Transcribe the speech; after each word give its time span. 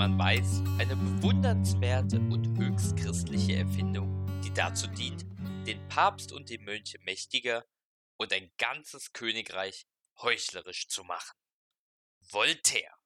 man 0.00 0.18
weiß, 0.18 0.62
eine 0.78 0.96
bewundernswerte 0.96 2.16
und 2.16 2.56
höchst 2.56 2.96
christliche 2.96 3.56
Erfindung, 3.56 4.26
die 4.42 4.50
dazu 4.50 4.86
dient, 4.86 5.26
den 5.66 5.86
Papst 5.88 6.32
und 6.32 6.48
die 6.48 6.56
Mönche 6.56 6.98
mächtiger 7.00 7.66
und 8.16 8.32
ein 8.32 8.50
ganzes 8.56 9.12
Königreich 9.12 9.84
heuchlerisch 10.16 10.88
zu 10.88 11.04
machen. 11.04 11.36
Voltaire. 12.20 12.96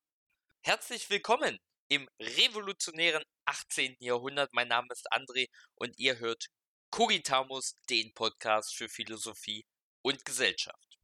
Herzlich 0.61 1.11
willkommen 1.11 1.59
im 1.89 2.09
revolutionären 2.21 3.25
18. 3.47 3.97
Jahrhundert. 3.99 4.53
Mein 4.53 4.69
Name 4.69 4.87
ist 4.93 5.13
André 5.13 5.49
und 5.75 5.99
ihr 5.99 6.21
hört 6.21 6.47
Cogitamus, 6.91 7.75
den 7.91 8.15
Podcast 8.15 8.73
für 8.73 8.89
Philosophie 8.89 9.67
und 10.03 10.25
Gesellschaft. 10.25 10.97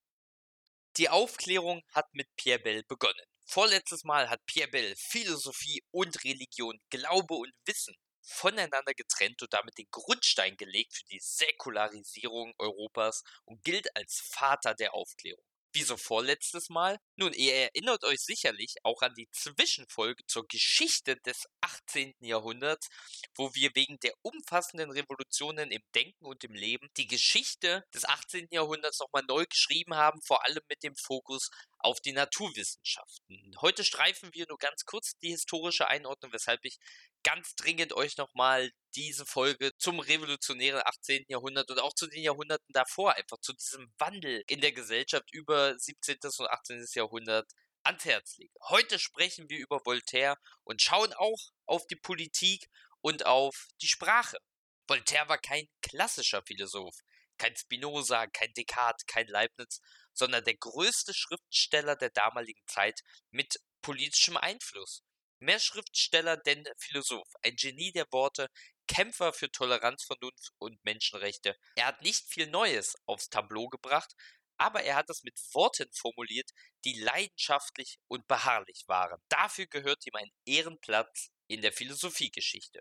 Die 0.98 1.09
Aufklärung 1.09 1.82
hat 1.88 2.06
mit 2.14 2.28
Pierre 2.36 2.60
Bell 2.60 2.84
begonnen. 2.84 3.30
Vorletztes 3.52 4.04
Mal 4.04 4.30
hat 4.30 4.46
Pierre 4.46 4.70
Bell 4.70 4.95
Philosophie 4.96 5.82
und 5.91 6.22
Religion, 6.22 6.78
Glaube 6.88 7.34
und 7.34 7.52
Wissen 7.64 7.96
voneinander 8.22 8.95
getrennt 8.95 9.42
und 9.42 9.52
damit 9.52 9.77
den 9.77 9.88
Grundstein 9.91 10.56
gelegt 10.56 10.95
für 10.95 11.04
die 11.10 11.18
Säkularisierung 11.18 12.55
Europas 12.58 13.24
und 13.46 13.64
gilt 13.64 13.88
als 13.96 14.20
Vater 14.32 14.74
der 14.74 14.94
Aufklärung. 14.94 15.42
Wieso 15.72 15.96
vorletztes 15.96 16.68
Mal? 16.68 16.98
Nun, 17.14 17.32
ihr 17.32 17.55
erinnert 17.55 18.02
euch 18.02 18.20
sicherlich 18.20 18.74
auch 18.82 19.02
an 19.02 19.14
die 19.14 19.28
Zwischenfolge 19.30 20.24
zur 20.27 20.46
Geschichte 20.48 21.16
des 21.24 21.46
18. 21.60 22.14
Jahrhunderts, 22.20 22.88
wo 23.36 23.55
wir 23.55 23.70
wegen 23.74 23.98
der 24.00 24.12
umfassenden 24.22 24.91
Revolutionen 24.91 25.70
im 25.70 25.82
Denken 25.94 26.27
und 26.27 26.42
im 26.42 26.55
Leben 26.55 26.88
die 26.96 27.06
Geschichte 27.06 27.84
des 27.94 28.05
18. 28.05 28.48
Jahrhunderts 28.50 28.98
nochmal 28.98 29.22
neu 29.28 29.44
geschrieben 29.46 29.94
haben, 29.94 30.20
vor 30.22 30.44
allem 30.44 30.62
mit 30.69 30.82
dem 30.82 30.96
Fokus 30.96 31.50
auf 31.80 32.01
die 32.01 32.12
Naturwissenschaften. 32.12 33.55
Heute 33.61 33.84
streifen 33.84 34.31
wir 34.33 34.47
nur 34.48 34.59
ganz 34.59 34.84
kurz 34.84 35.17
die 35.23 35.31
historische 35.31 35.89
Einordnung, 35.89 36.33
weshalb 36.33 36.64
ich 36.64 36.78
ganz 37.22 37.55
dringend 37.55 37.92
euch 37.92 38.17
nochmal 38.17 38.70
diese 38.95 39.27
Folge 39.27 39.72
zum 39.78 40.00
revolutionären 40.00 40.83
18. 40.84 41.25
Jahrhundert 41.28 41.70
und 41.70 41.81
auch 41.81 41.95
zu 41.95 42.06
den 42.06 42.22
Jahrhunderten 42.22 42.72
davor, 42.72 43.14
einfach 43.14 43.39
zu 43.41 43.53
diesem 43.53 43.92
Wandel 43.98 44.42
in 44.47 44.61
der 44.61 44.72
Gesellschaft 44.72 45.33
über 45.33 45.78
17. 45.78 46.19
und 46.39 46.50
18. 46.50 46.87
Jahrhundert 46.95 47.50
ans 47.83 48.05
Herz 48.05 48.37
lege. 48.37 48.53
Heute 48.69 48.98
sprechen 48.98 49.48
wir 49.48 49.59
über 49.59 49.81
Voltaire 49.84 50.37
und 50.65 50.83
schauen 50.83 51.12
auch 51.15 51.50
auf 51.67 51.87
die 51.87 51.97
Politik 51.97 52.69
und 53.00 53.27
auf 53.27 53.69
die 53.81 53.89
Sprache. 53.89 54.39
Voltaire 54.87 55.28
war 55.28 55.39
kein 55.39 55.69
klassischer 55.83 56.42
Philosoph, 56.42 56.97
kein 57.41 57.56
Spinoza, 57.56 58.27
kein 58.27 58.52
Descartes, 58.52 59.06
kein 59.06 59.27
Leibniz, 59.27 59.80
sondern 60.12 60.44
der 60.44 60.56
größte 60.56 61.14
Schriftsteller 61.14 61.97
der 61.97 62.10
damaligen 62.10 62.62
Zeit 62.66 63.00
mit 63.30 63.56
politischem 63.80 64.36
Einfluss. 64.36 65.02
Mehr 65.38 65.58
Schriftsteller 65.58 66.36
denn 66.36 66.69
Philosoph, 66.78 67.28
ein 67.42 67.56
Genie 67.56 67.92
der 67.92 68.05
Worte, 68.10 68.48
Kämpfer 68.86 69.32
für 69.32 69.50
Toleranz, 69.50 70.05
Vernunft 70.05 70.50
und 70.58 70.84
Menschenrechte. 70.84 71.56
Er 71.77 71.86
hat 71.86 72.02
nicht 72.02 72.30
viel 72.30 72.47
Neues 72.48 72.94
aufs 73.06 73.30
Tableau 73.30 73.69
gebracht, 73.69 74.12
aber 74.58 74.82
er 74.82 74.97
hat 74.97 75.08
es 75.08 75.22
mit 75.22 75.41
Worten 75.54 75.91
formuliert, 75.94 76.50
die 76.84 77.00
leidenschaftlich 77.00 77.98
und 78.08 78.27
beharrlich 78.27 78.84
waren. 78.86 79.19
Dafür 79.30 79.66
gehört 79.66 80.06
ihm 80.06 80.14
ein 80.16 80.30
Ehrenplatz 80.44 81.30
in 81.47 81.62
der 81.62 81.72
Philosophiegeschichte. 81.72 82.80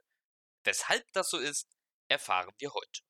Weshalb 0.65 1.05
das 1.13 1.29
so 1.29 1.37
ist, 1.37 1.65
erfahren 2.09 2.53
wir 2.57 2.73
heute. 2.73 3.08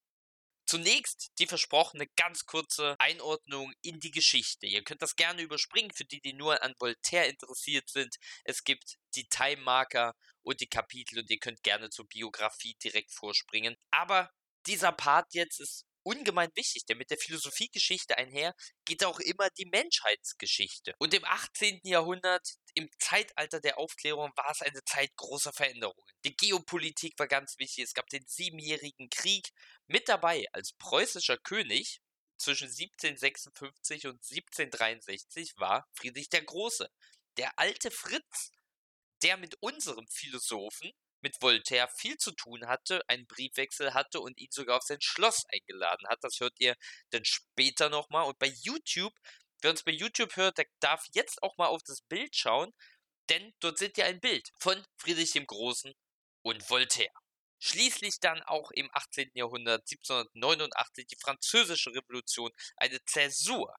Zunächst 0.70 1.32
die 1.40 1.48
versprochene 1.48 2.06
ganz 2.16 2.46
kurze 2.46 2.96
Einordnung 3.00 3.74
in 3.82 4.00
die 4.00 4.12
Geschichte. 4.12 4.68
Ihr 4.68 4.84
könnt 4.84 5.02
das 5.02 5.16
gerne 5.16 5.42
überspringen 5.42 5.90
für 5.92 6.06
die, 6.06 6.22
die 6.22 6.34
nur 6.34 6.62
an 6.62 6.76
Voltaire 6.78 7.28
interessiert 7.28 7.90
sind. 7.90 8.16
Es 8.44 8.64
gibt 8.64 9.00
die 9.16 9.28
Time-Marker 9.28 10.14
und 10.44 10.62
die 10.62 10.68
Kapitel 10.68 11.18
und 11.18 11.30
ihr 11.32 11.40
könnt 11.40 11.64
gerne 11.64 11.90
zur 11.90 12.08
Biografie 12.08 12.76
direkt 12.84 13.12
vorspringen. 13.12 13.78
Aber 13.90 14.30
dieser 14.68 14.92
Part 14.92 15.34
jetzt 15.34 15.60
ist 15.60 15.88
ungemein 16.04 16.52
wichtig, 16.54 16.86
denn 16.86 17.00
mit 17.00 17.10
der 17.10 17.18
Philosophiegeschichte 17.18 18.20
einher 18.20 18.54
geht 18.86 19.04
auch 19.04 19.20
immer 19.20 19.50
die 19.58 19.66
Menschheitsgeschichte. 19.66 20.94
Und 21.00 21.16
im 21.16 21.26
18. 21.26 21.80
Jahrhundert, 21.82 22.48
im 22.74 22.90
Zeitalter 23.00 23.60
der 23.60 23.78
Aufklärung, 23.78 24.32
war 24.36 24.52
es 24.52 24.62
eine 24.62 24.84
Zeit 24.84 25.16
großer 25.16 25.54
Veränderungen. 25.54 26.04
Die 26.26 26.36
Geopolitik 26.36 27.18
war 27.18 27.28
ganz 27.28 27.58
wichtig. 27.58 27.86
Es 27.86 27.94
gab 27.94 28.08
den 28.08 28.26
Siebenjährigen 28.26 29.10
Krieg. 29.10 29.50
Mit 29.88 30.08
dabei 30.10 30.46
als 30.52 30.74
preußischer 30.74 31.38
König 31.38 32.02
zwischen 32.38 32.68
1756 32.68 34.08
und 34.08 34.24
1763 34.24 35.54
war 35.58 35.88
Friedrich 35.94 36.30
der 36.30 36.44
Große. 36.44 36.90
Der 37.38 37.58
alte 37.58 37.92
Fritz, 37.92 38.52
der 39.22 39.38
mit 39.38 39.56
unserem 39.62 40.08
Philosophen 40.08 40.92
mit 41.22 41.42
Voltaire 41.42 41.90
viel 41.90 42.18
zu 42.18 42.32
tun 42.32 42.68
hatte, 42.68 43.02
einen 43.10 43.28
Briefwechsel 43.28 43.94
hatte 43.94 44.22
und 44.22 44.38
ihn 44.38 44.52
sogar 44.52 44.78
auf 44.78 44.84
sein 44.84 45.02
Schloss 45.02 45.44
eingeladen 45.52 46.08
hat. 46.08 46.24
Das 46.24 46.40
hört 46.40 46.54
ihr 46.60 46.76
dann 47.10 47.26
später 47.26 47.90
nochmal. 47.90 48.26
Und 48.26 48.40
bei 48.40 48.48
YouTube, 48.62 49.14
wer 49.62 49.72
uns 49.72 49.84
bei 49.84 49.92
YouTube 49.92 50.36
hört, 50.36 50.58
der 50.58 50.66
darf 50.80 51.06
jetzt 51.14 51.42
auch 51.44 51.58
mal 51.58 51.68
auf 51.68 51.84
das 51.84 52.02
Bild 52.02 52.36
schauen, 52.36 52.74
denn 53.30 53.54
dort 53.60 53.78
seht 53.78 53.98
ihr 53.98 54.06
ein 54.06 54.20
Bild 54.20 54.50
von 54.60 54.84
Friedrich 54.98 55.32
dem 55.32 55.46
Großen 55.46 55.94
und 56.42 56.70
Voltaire. 56.70 57.14
Schließlich 57.60 58.20
dann 58.20 58.42
auch 58.44 58.72
im 58.72 58.90
18. 58.94 59.32
Jahrhundert 59.34 59.82
1789 59.82 61.08
die 61.08 61.18
Französische 61.22 61.94
Revolution, 61.94 62.52
eine 62.78 63.04
Zäsur, 63.06 63.76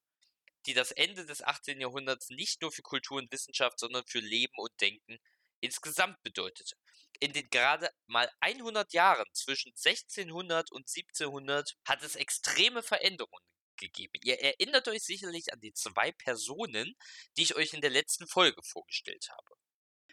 die 0.67 0.75
das 0.75 0.91
Ende 0.93 1.25
des 1.25 1.43
18. 1.43 1.81
Jahrhunderts 1.81 2.29
nicht 2.29 2.61
nur 2.61 2.71
für 2.71 2.83
Kultur 2.83 3.19
und 3.19 3.33
Wissenschaft, 3.33 3.79
sondern 3.79 4.05
für 4.07 4.21
Leben 4.21 4.53
und 4.59 4.79
Denken 4.81 5.19
insgesamt 5.61 6.23
bedeutete. 6.23 6.77
In 7.21 7.33
den 7.33 7.49
gerade 7.49 7.91
mal 8.07 8.31
100 8.41 8.93
Jahren 8.93 9.27
zwischen 9.33 9.71
1600 9.71 10.71
und 10.71 10.89
1700 10.89 11.77
hat 11.87 12.03
es 12.03 12.17
extreme 12.17 12.83
Veränderungen 12.83 13.45
gegeben. 13.81 14.21
Ihr 14.23 14.41
erinnert 14.41 14.87
euch 14.87 15.03
sicherlich 15.03 15.53
an 15.53 15.61
die 15.61 15.73
zwei 15.73 16.13
Personen, 16.13 16.95
die 17.37 17.43
ich 17.43 17.57
euch 17.57 17.73
in 17.73 17.81
der 17.81 17.91
letzten 17.91 18.29
Folge 18.29 18.63
vorgestellt 18.63 19.29
habe. 19.31 19.57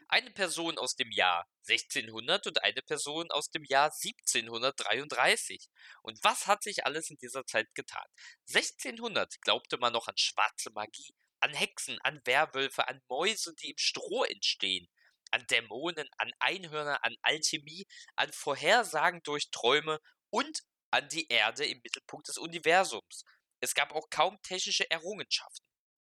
Eine 0.09 0.31
Person 0.31 0.77
aus 0.77 0.95
dem 0.95 1.11
Jahr 1.11 1.45
1600 1.67 2.47
und 2.47 2.63
eine 2.63 2.81
Person 2.81 3.29
aus 3.29 3.51
dem 3.51 3.65
Jahr 3.65 3.91
1733. 3.91 5.67
Und 6.01 6.17
was 6.23 6.47
hat 6.47 6.63
sich 6.63 6.85
alles 6.85 7.09
in 7.09 7.17
dieser 7.17 7.45
Zeit 7.45 7.67
getan? 7.75 8.07
1600 8.47 9.41
glaubte 9.41 9.77
man 9.77 9.91
noch 9.93 10.07
an 10.07 10.17
schwarze 10.17 10.71
Magie, 10.71 11.13
an 11.41 11.53
Hexen, 11.53 11.99
an 12.03 12.21
Werwölfe, 12.23 12.87
an 12.87 13.01
Mäuse, 13.09 13.53
die 13.55 13.71
im 13.71 13.77
Stroh 13.77 14.23
entstehen 14.23 14.87
an 15.31 15.45
Dämonen, 15.47 16.07
an 16.17 16.31
Einhörner, 16.39 17.03
an 17.03 17.15
Alchemie, 17.21 17.85
an 18.15 18.31
Vorhersagen 18.31 19.21
durch 19.23 19.49
Träume 19.51 19.99
und 20.29 20.61
an 20.91 21.07
die 21.09 21.27
Erde 21.27 21.65
im 21.65 21.79
Mittelpunkt 21.83 22.27
des 22.27 22.37
Universums. 22.37 23.23
Es 23.59 23.73
gab 23.73 23.93
auch 23.93 24.09
kaum 24.09 24.41
technische 24.41 24.89
Errungenschaften. 24.89 25.65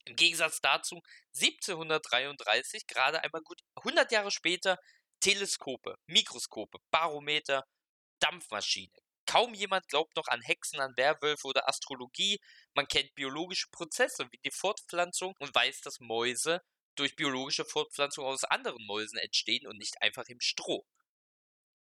Im 0.04 0.16
Gegensatz 0.16 0.60
dazu 0.60 1.00
1733, 1.34 2.86
gerade 2.86 3.22
einmal 3.22 3.42
gut 3.42 3.60
100 3.76 4.10
Jahre 4.12 4.30
später, 4.30 4.78
Teleskope, 5.20 5.96
Mikroskope, 6.06 6.78
Barometer, 6.90 7.64
Dampfmaschine. 8.20 8.92
Kaum 9.26 9.54
jemand 9.54 9.86
glaubt 9.88 10.16
noch 10.16 10.26
an 10.28 10.42
Hexen, 10.42 10.80
an 10.80 10.96
Werwölfe 10.96 11.46
oder 11.46 11.68
Astrologie. 11.68 12.40
Man 12.74 12.88
kennt 12.88 13.14
biologische 13.14 13.68
Prozesse 13.70 14.26
wie 14.32 14.40
die 14.44 14.50
Fortpflanzung 14.50 15.34
und 15.38 15.54
weiß, 15.54 15.82
dass 15.82 16.00
Mäuse 16.00 16.60
durch 16.96 17.14
biologische 17.14 17.64
Fortpflanzung 17.64 18.24
aus 18.24 18.44
anderen 18.44 18.84
Mäusen 18.86 19.18
entstehen 19.18 19.66
und 19.66 19.78
nicht 19.78 20.02
einfach 20.02 20.24
im 20.26 20.40
Stroh. 20.40 20.84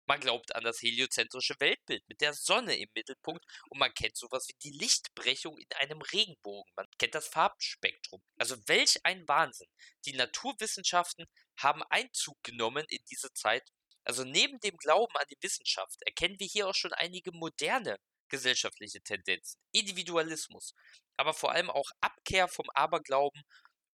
Man 0.09 0.22
glaubt 0.22 0.56
an 0.56 0.64
das 0.64 0.81
heliozentrische 0.81 1.53
Weltbild 1.59 2.03
mit 2.08 2.20
der 2.22 2.34
Sonne 2.34 2.75
im 2.75 2.90
Mittelpunkt 2.96 3.46
und 3.70 3.78
man 3.78 3.94
kennt 3.94 4.18
sowas 4.18 4.47
wie 4.47 4.58
die 4.64 4.75
Lichtbrechung 4.75 5.56
in 5.59 5.72
einem 5.75 6.02
Regenbogen. 6.02 6.73
Man 6.76 6.88
kennt 6.97 7.14
das 7.14 7.28
Farbspektrum. 7.28 8.20
Also 8.40 8.56
welch 8.66 8.97
ein 9.03 9.28
Wahnsinn. 9.28 9.67
Die 10.06 10.14
Naturwissenschaften 10.14 11.28
haben 11.59 11.84
Einzug 11.91 12.41
genommen 12.41 12.88
in 12.90 13.03
diese 13.11 13.32
Zeit. 13.34 13.70
Also 14.03 14.23
neben 14.23 14.59
dem 14.61 14.78
Glauben 14.78 15.16
an 15.16 15.28
die 15.29 15.38
Wissenschaft 15.41 16.02
erkennen 16.08 16.40
wir 16.40 16.47
hier 16.47 16.67
auch 16.67 16.73
schon 16.73 16.94
einige 16.94 17.32
moderne 17.32 18.00
gesellschaftliche 18.29 19.02
Tendenzen. 19.02 19.62
Individualismus, 19.72 20.73
aber 21.17 21.35
vor 21.35 21.52
allem 21.52 21.70
auch 21.70 21.91
Abkehr 22.02 22.47
vom 22.47 22.67
Aberglauben 22.73 23.44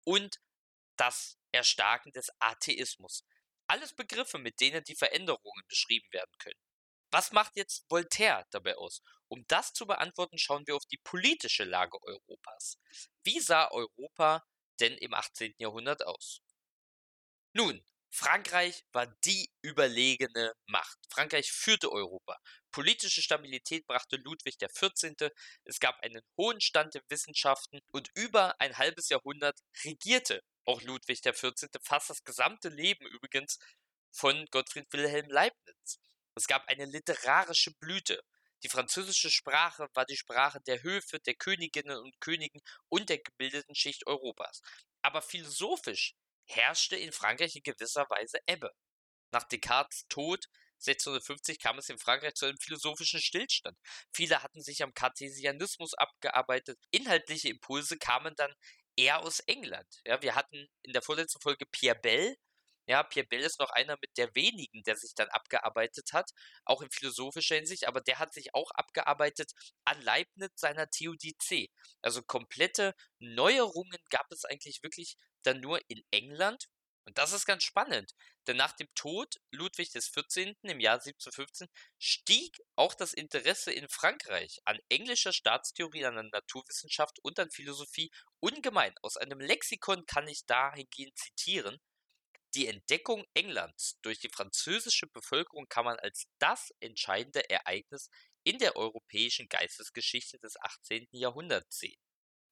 und 0.06 0.38
das 0.96 1.38
Erstarken 1.52 2.14
des 2.14 2.30
Atheismus. 2.40 3.26
Alles 3.68 3.94
Begriffe, 3.96 4.38
mit 4.38 4.60
denen 4.60 4.84
die 4.84 4.96
Veränderungen 4.96 5.64
beschrieben 5.68 6.08
werden 6.12 6.34
können. 6.40 6.60
Was 7.12 7.32
macht 7.32 7.56
jetzt 7.56 7.86
Voltaire 7.90 8.46
dabei 8.52 8.76
aus? 8.78 9.02
Um 9.28 9.46
das 9.48 9.74
zu 9.74 9.88
beantworten, 9.88 10.38
schauen 10.38 10.68
wir 10.68 10.76
auf 10.76 10.86
die 10.86 11.00
politische 11.04 11.64
Lage 11.64 11.98
Europas. 12.04 12.78
Wie 13.24 13.40
sah 13.40 13.70
Europa 13.72 14.44
denn 14.80 14.98
im 14.98 15.14
18. 15.14 15.56
Jahrhundert 15.58 16.06
aus? 16.06 16.42
Nun, 17.54 17.84
Frankreich 18.12 18.84
war 18.92 19.08
die 19.26 19.50
überlegene 19.62 20.54
Macht. 20.68 20.98
Frankreich 21.10 21.52
führte 21.52 21.92
Europa. 21.92 22.38
Politische 22.72 23.22
Stabilität 23.22 23.86
brachte 23.88 24.18
Ludwig 24.18 24.58
XIV. 24.58 25.32
Es 25.64 25.80
gab 25.80 26.00
einen 26.02 26.22
hohen 26.38 26.62
Stand 26.62 26.94
der 26.94 27.04
Wissenschaften 27.10 27.80
und 27.92 28.10
über 28.16 28.60
ein 28.60 28.78
halbes 28.78 29.10
Jahrhundert 29.10 29.60
regierte 29.84 30.42
auch 30.66 30.82
Ludwig 30.82 31.22
XIV. 31.22 31.70
fast 31.82 32.10
das 32.10 32.24
gesamte 32.24 32.70
Leben 32.70 33.06
übrigens 33.08 33.60
von 34.12 34.46
Gottfried 34.52 34.92
Wilhelm 34.92 35.30
Leibniz. 35.30 36.00
Es 36.36 36.48
gab 36.48 36.68
eine 36.68 36.86
literarische 36.86 37.72
Blüte. 37.80 38.22
Die 38.64 38.70
französische 38.70 39.30
Sprache 39.30 39.88
war 39.94 40.06
die 40.06 40.18
Sprache 40.18 40.60
der 40.62 40.82
Höfe, 40.82 41.20
der 41.20 41.36
Königinnen 41.36 41.98
und 41.98 42.20
Königen 42.20 42.62
und 42.90 43.10
der 43.10 43.20
gebildeten 43.20 43.76
Schicht 43.76 44.08
Europas. 44.08 44.62
Aber 45.02 45.22
philosophisch 45.22 46.16
herrschte 46.46 46.96
in 46.96 47.12
Frankreich 47.12 47.56
in 47.56 47.64
gewisser 47.64 48.06
Weise 48.10 48.40
Ebbe. 48.48 48.72
Nach 49.32 49.44
Descartes 49.44 50.06
Tod 50.08 50.46
1650 50.80 51.60
kam 51.60 51.78
es 51.78 51.90
in 51.90 51.98
Frankreich 51.98 52.34
zu 52.36 52.46
einem 52.46 52.58
philosophischen 52.58 53.22
Stillstand. 53.22 53.78
Viele 54.12 54.44
hatten 54.44 54.62
sich 54.62 54.84
am 54.84 54.94
Kartesianismus 54.94 55.94
abgearbeitet. 55.94 56.78
Inhaltliche 56.92 57.50
Impulse 57.50 57.98
kamen 57.98 58.36
dann 58.36 58.54
eher 58.96 59.22
aus 59.24 59.40
England. 59.42 59.88
Ja, 60.06 60.22
wir 60.22 60.36
hatten 60.36 60.68
in 60.84 60.94
der 60.94 61.02
vorletzten 61.02 61.42
Folge 61.42 61.66
Pierre 61.66 62.00
Bell. 62.00 62.36
Ja, 62.88 63.02
Pierre 63.04 63.28
Bell 63.28 63.42
ist 63.42 63.60
noch 63.60 63.72
einer 63.72 63.98
mit 64.02 64.16
der 64.18 64.34
wenigen, 64.36 64.84
der 64.84 64.96
sich 64.96 65.16
dann 65.16 65.28
abgearbeitet 65.30 66.14
hat, 66.14 66.32
auch 66.66 66.82
in 66.82 66.92
philosophischer 66.92 67.56
Hinsicht, 67.56 67.88
aber 67.88 68.00
der 68.02 68.20
hat 68.20 68.34
sich 68.34 68.54
auch 68.54 68.70
abgearbeitet 68.72 69.54
an 69.86 70.00
Leibniz 70.02 70.52
seiner 70.56 70.88
Theodizee. 70.90 71.72
Also 72.02 72.22
komplette 72.22 72.94
Neuerungen 73.20 73.98
gab 74.12 74.32
es 74.32 74.46
eigentlich 74.46 74.84
wirklich 74.84 75.18
dann 75.44 75.62
nur 75.62 75.80
in 75.88 76.04
England 76.12 76.68
und 77.06 77.20
das 77.20 77.34
ist 77.34 77.46
ganz 77.46 77.64
spannend, 77.64 78.16
denn 78.48 78.58
nach 78.58 78.72
dem 78.74 78.88
Tod 78.96 79.40
Ludwig 79.52 79.94
XIV. 79.94 80.56
im 80.64 80.80
Jahr 80.80 80.96
1715 80.96 81.68
stieg 82.00 82.60
auch 82.76 82.96
das 82.96 83.14
Interesse 83.14 83.72
in 83.72 83.88
Frankreich 83.88 84.60
an 84.66 84.80
englischer 84.90 85.32
Staatstheorie, 85.32 86.06
an 86.06 86.16
der 86.16 86.24
Naturwissenschaft 86.24 87.20
und 87.20 87.40
an 87.40 87.52
Philosophie 87.52 88.12
ungemein. 88.40 88.96
Aus 89.04 89.18
einem 89.18 89.40
Lexikon 89.40 90.06
kann 90.08 90.28
ich 90.28 90.46
dahingehend 90.46 91.16
zitieren. 91.18 91.80
Die 92.56 92.68
Entdeckung 92.68 93.24
Englands 93.36 94.00
durch 94.02 94.20
die 94.20 94.30
französische 94.30 95.08
Bevölkerung 95.08 95.68
kann 95.68 95.86
man 95.86 96.00
als 96.00 96.26
das 96.40 96.74
entscheidende 96.80 97.48
Ereignis 97.50 98.10
in 98.44 98.58
der 98.58 98.76
europäischen 98.78 99.48
Geistesgeschichte 99.48 100.40
des 100.40 100.60
18. 100.60 101.08
Jahrhunderts 101.12 101.78
sehen. 101.78 102.02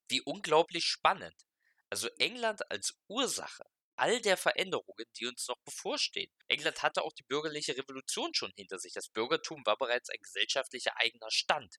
Wie 0.08 0.20
unglaublich 0.20 0.84
spannend. 0.84 1.46
Also 1.90 2.08
England 2.18 2.70
als 2.70 2.94
Ursache 3.08 3.64
all 3.96 4.20
der 4.20 4.36
Veränderungen, 4.36 5.06
die 5.18 5.26
uns 5.26 5.46
noch 5.48 5.58
bevorstehen. 5.64 6.30
England 6.48 6.82
hatte 6.82 7.02
auch 7.02 7.12
die 7.12 7.22
bürgerliche 7.24 7.76
Revolution 7.76 8.34
schon 8.34 8.52
hinter 8.56 8.78
sich. 8.78 8.92
Das 8.92 9.08
Bürgertum 9.08 9.64
war 9.64 9.76
bereits 9.76 10.10
ein 10.10 10.20
gesellschaftlicher 10.20 10.92
eigener 10.96 11.30
Stand. 11.30 11.76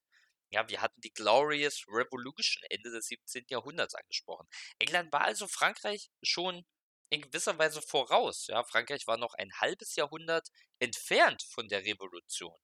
Ja, 0.50 0.68
wir 0.68 0.80
hatten 0.80 1.00
die 1.00 1.12
Glorious 1.12 1.84
Revolution 1.88 2.62
Ende 2.70 2.90
des 2.90 3.06
17. 3.06 3.46
Jahrhunderts 3.50 3.94
angesprochen. 3.94 4.46
England 4.78 5.12
war 5.12 5.22
also 5.22 5.48
Frankreich 5.48 6.08
schon 6.22 6.64
in 7.10 7.22
gewisser 7.22 7.58
Weise 7.58 7.82
voraus. 7.82 8.46
Ja, 8.48 8.64
Frankreich 8.64 9.06
war 9.06 9.16
noch 9.16 9.34
ein 9.34 9.52
halbes 9.60 9.96
Jahrhundert 9.96 10.48
entfernt 10.78 11.42
von 11.42 11.68
der 11.68 11.84
Revolution. 11.84 12.56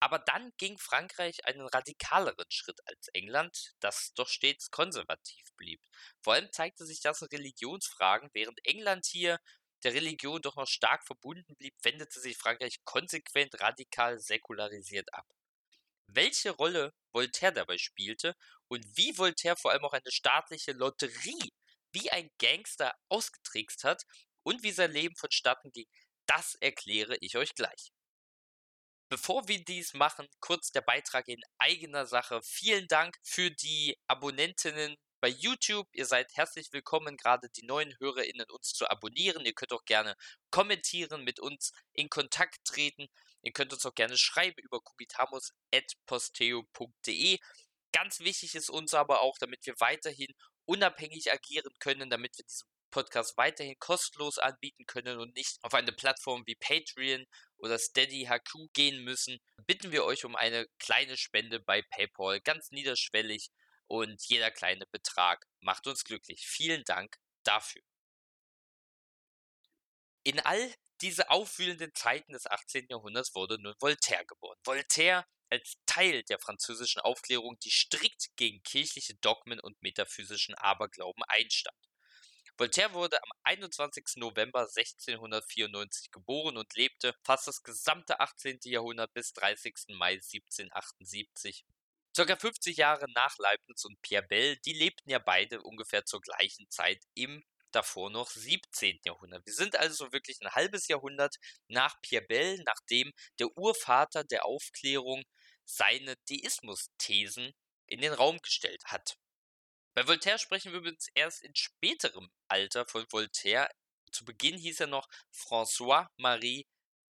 Aber 0.00 0.20
dann 0.20 0.52
ging 0.58 0.78
Frankreich 0.78 1.44
einen 1.44 1.66
radikaleren 1.66 2.50
Schritt 2.50 2.80
als 2.86 3.08
England, 3.14 3.74
das 3.80 4.12
doch 4.14 4.28
stets 4.28 4.70
konservativ 4.70 5.52
blieb. 5.56 5.80
Vor 6.22 6.34
allem 6.34 6.52
zeigte 6.52 6.86
sich 6.86 7.00
das 7.00 7.22
in 7.22 7.28
Religionsfragen, 7.28 8.30
während 8.32 8.64
England 8.64 9.06
hier 9.06 9.40
der 9.84 9.94
Religion 9.94 10.42
doch 10.42 10.56
noch 10.56 10.68
stark 10.68 11.04
verbunden 11.04 11.56
blieb, 11.56 11.74
wendete 11.82 12.20
sich 12.20 12.36
Frankreich 12.36 12.78
konsequent 12.84 13.60
radikal 13.60 14.18
säkularisiert 14.18 15.12
ab. 15.14 15.26
Welche 16.06 16.50
Rolle 16.50 16.94
Voltaire 17.12 17.52
dabei 17.52 17.78
spielte 17.78 18.34
und 18.68 18.84
wie 18.96 19.16
Voltaire 19.18 19.56
vor 19.56 19.72
allem 19.72 19.84
auch 19.84 19.92
eine 19.92 20.10
staatliche 20.10 20.72
Lotterie 20.72 21.52
wie 21.92 22.10
ein 22.10 22.30
Gangster 22.38 22.94
ausgetrickst 23.08 23.84
hat 23.84 24.04
und 24.42 24.62
wie 24.62 24.72
sein 24.72 24.92
Leben 24.92 25.16
vonstatten 25.16 25.70
ging, 25.72 25.88
das 26.26 26.54
erkläre 26.56 27.16
ich 27.20 27.36
euch 27.36 27.54
gleich. 27.54 27.92
Bevor 29.10 29.48
wir 29.48 29.64
dies 29.64 29.94
machen, 29.94 30.28
kurz 30.38 30.70
der 30.70 30.82
Beitrag 30.82 31.28
in 31.28 31.40
eigener 31.56 32.04
Sache. 32.04 32.42
Vielen 32.42 32.88
Dank 32.88 33.16
für 33.22 33.50
die 33.50 33.96
Abonnentinnen 34.06 34.98
bei 35.22 35.28
YouTube. 35.28 35.88
Ihr 35.92 36.04
seid 36.04 36.36
herzlich 36.36 36.68
willkommen, 36.72 37.16
gerade 37.16 37.48
die 37.48 37.64
neuen 37.64 37.96
HörerInnen 38.00 38.44
uns 38.50 38.74
zu 38.74 38.86
abonnieren. 38.90 39.46
Ihr 39.46 39.54
könnt 39.54 39.72
auch 39.72 39.86
gerne 39.86 40.14
kommentieren, 40.50 41.24
mit 41.24 41.40
uns 41.40 41.72
in 41.94 42.10
Kontakt 42.10 42.62
treten. 42.66 43.08
Ihr 43.40 43.52
könnt 43.52 43.72
uns 43.72 43.86
auch 43.86 43.94
gerne 43.94 44.18
schreiben 44.18 44.60
über 44.62 44.78
kubitamus.posteo.de. 44.80 47.38
Ganz 47.92 48.20
wichtig 48.20 48.54
ist 48.54 48.68
uns 48.68 48.92
aber 48.92 49.22
auch, 49.22 49.38
damit 49.38 49.64
wir 49.64 49.72
weiterhin 49.78 50.34
unabhängig 50.66 51.32
agieren 51.32 51.72
können, 51.80 52.10
damit 52.10 52.36
wir 52.36 52.44
diesen 52.44 52.68
Podcast 52.90 53.38
weiterhin 53.38 53.78
kostenlos 53.78 54.38
anbieten 54.38 54.84
können 54.86 55.18
und 55.18 55.34
nicht 55.34 55.58
auf 55.62 55.72
eine 55.74 55.92
Plattform 55.92 56.42
wie 56.46 56.56
Patreon 56.56 57.26
oder 57.58 57.78
Steady 57.78 58.26
HQ 58.26 58.72
gehen 58.72 59.02
müssen, 59.04 59.38
bitten 59.66 59.92
wir 59.92 60.04
euch 60.04 60.24
um 60.24 60.36
eine 60.36 60.66
kleine 60.78 61.16
Spende 61.16 61.60
bei 61.60 61.82
PayPal, 61.82 62.40
ganz 62.40 62.70
niederschwellig 62.70 63.50
und 63.86 64.22
jeder 64.26 64.50
kleine 64.50 64.86
Betrag 64.86 65.46
macht 65.60 65.86
uns 65.86 66.04
glücklich. 66.04 66.46
Vielen 66.46 66.84
Dank 66.84 67.16
dafür. 67.42 67.82
In 70.24 70.40
all 70.40 70.74
diese 71.00 71.30
aufwühlenden 71.30 71.94
Zeiten 71.94 72.32
des 72.32 72.46
18. 72.46 72.86
Jahrhunderts 72.90 73.34
wurde 73.34 73.60
nun 73.60 73.74
Voltaire 73.80 74.26
geboren. 74.26 74.58
Voltaire 74.64 75.24
als 75.50 75.76
Teil 75.86 76.22
der 76.24 76.38
französischen 76.38 77.00
Aufklärung, 77.00 77.58
die 77.60 77.70
strikt 77.70 78.36
gegen 78.36 78.62
kirchliche 78.62 79.14
Dogmen 79.16 79.60
und 79.60 79.80
metaphysischen 79.80 80.54
Aberglauben 80.56 81.22
einstand. 81.24 81.87
Voltaire 82.58 82.92
wurde 82.92 83.22
am 83.22 83.30
21. 83.44 84.16
November 84.16 84.62
1694 84.62 86.10
geboren 86.10 86.56
und 86.56 86.74
lebte 86.74 87.14
fast 87.22 87.46
das 87.46 87.62
gesamte 87.62 88.18
18. 88.18 88.58
Jahrhundert 88.64 89.14
bis 89.14 89.32
30. 89.32 89.74
Mai 89.90 90.14
1778. 90.14 91.64
Circa 92.16 92.34
50 92.34 92.76
Jahre 92.76 93.06
nach 93.14 93.38
Leibniz 93.38 93.84
und 93.84 94.02
Pierre 94.02 94.26
Bell, 94.26 94.56
die 94.64 94.72
lebten 94.72 95.08
ja 95.08 95.20
beide 95.20 95.62
ungefähr 95.62 96.04
zur 96.04 96.20
gleichen 96.20 96.68
Zeit 96.68 97.00
im 97.14 97.44
davor 97.70 98.10
noch 98.10 98.28
17. 98.28 98.98
Jahrhundert. 99.04 99.46
Wir 99.46 99.54
sind 99.54 99.76
also 99.76 100.10
wirklich 100.10 100.40
ein 100.40 100.50
halbes 100.50 100.88
Jahrhundert 100.88 101.36
nach 101.68 102.00
Pierre 102.02 102.26
Bell, 102.26 102.60
nachdem 102.64 103.12
der 103.38 103.56
Urvater 103.56 104.24
der 104.24 104.46
Aufklärung 104.46 105.22
seine 105.64 106.16
Deismus-Thesen 106.28 107.52
in 107.86 108.00
den 108.00 108.14
Raum 108.14 108.38
gestellt 108.38 108.82
hat. 108.86 109.16
Bei 109.98 110.06
Voltaire 110.06 110.38
sprechen 110.38 110.70
wir 110.70 110.78
übrigens 110.78 111.08
erst 111.16 111.42
in 111.42 111.56
späterem 111.56 112.30
Alter 112.46 112.86
von 112.86 113.04
Voltaire. 113.10 113.68
Zu 114.12 114.24
Beginn 114.24 114.56
hieß 114.56 114.78
er 114.78 114.86
noch 114.86 115.08
François-Marie 115.32 116.68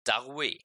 Darouet. 0.04 0.64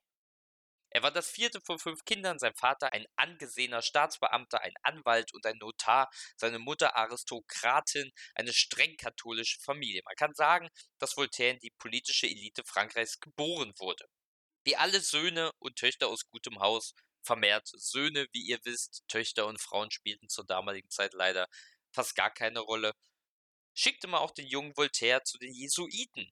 Er 0.92 1.04
war 1.04 1.12
das 1.12 1.30
vierte 1.30 1.60
von 1.60 1.78
fünf 1.78 2.06
Kindern, 2.06 2.40
sein 2.40 2.56
Vater 2.56 2.94
ein 2.94 3.06
angesehener 3.18 3.82
Staatsbeamter, 3.82 4.62
ein 4.62 4.72
Anwalt 4.82 5.34
und 5.34 5.46
ein 5.46 5.58
Notar, 5.58 6.10
seine 6.38 6.58
Mutter 6.58 6.96
Aristokratin, 6.96 8.10
eine 8.34 8.54
streng 8.54 8.96
katholische 8.96 9.60
Familie. 9.60 10.02
Man 10.06 10.16
kann 10.16 10.34
sagen, 10.36 10.70
dass 11.00 11.18
Voltaire 11.18 11.56
in 11.56 11.60
die 11.60 11.74
politische 11.78 12.28
Elite 12.28 12.64
Frankreichs 12.66 13.20
geboren 13.20 13.74
wurde. 13.78 14.06
Wie 14.64 14.78
alle 14.78 15.02
Söhne 15.02 15.52
und 15.60 15.76
Töchter 15.76 16.08
aus 16.08 16.26
gutem 16.30 16.62
Haus, 16.62 16.94
vermehrt 17.26 17.68
Söhne, 17.68 18.28
wie 18.32 18.46
ihr 18.46 18.60
wisst, 18.64 19.04
Töchter 19.10 19.48
und 19.48 19.60
Frauen 19.60 19.92
spielten 19.92 20.30
zur 20.30 20.46
damaligen 20.46 20.90
Zeit 20.90 21.14
leider 21.14 21.48
fast 21.96 22.16
gar 22.16 22.32
keine 22.32 22.60
Rolle, 22.60 22.94
schickte 23.74 24.08
man 24.08 24.22
auch 24.22 24.32
den 24.32 24.48
jungen 24.48 24.76
Voltaire 24.78 25.24
zu 25.24 25.38
den 25.38 25.54
Jesuiten 25.54 26.32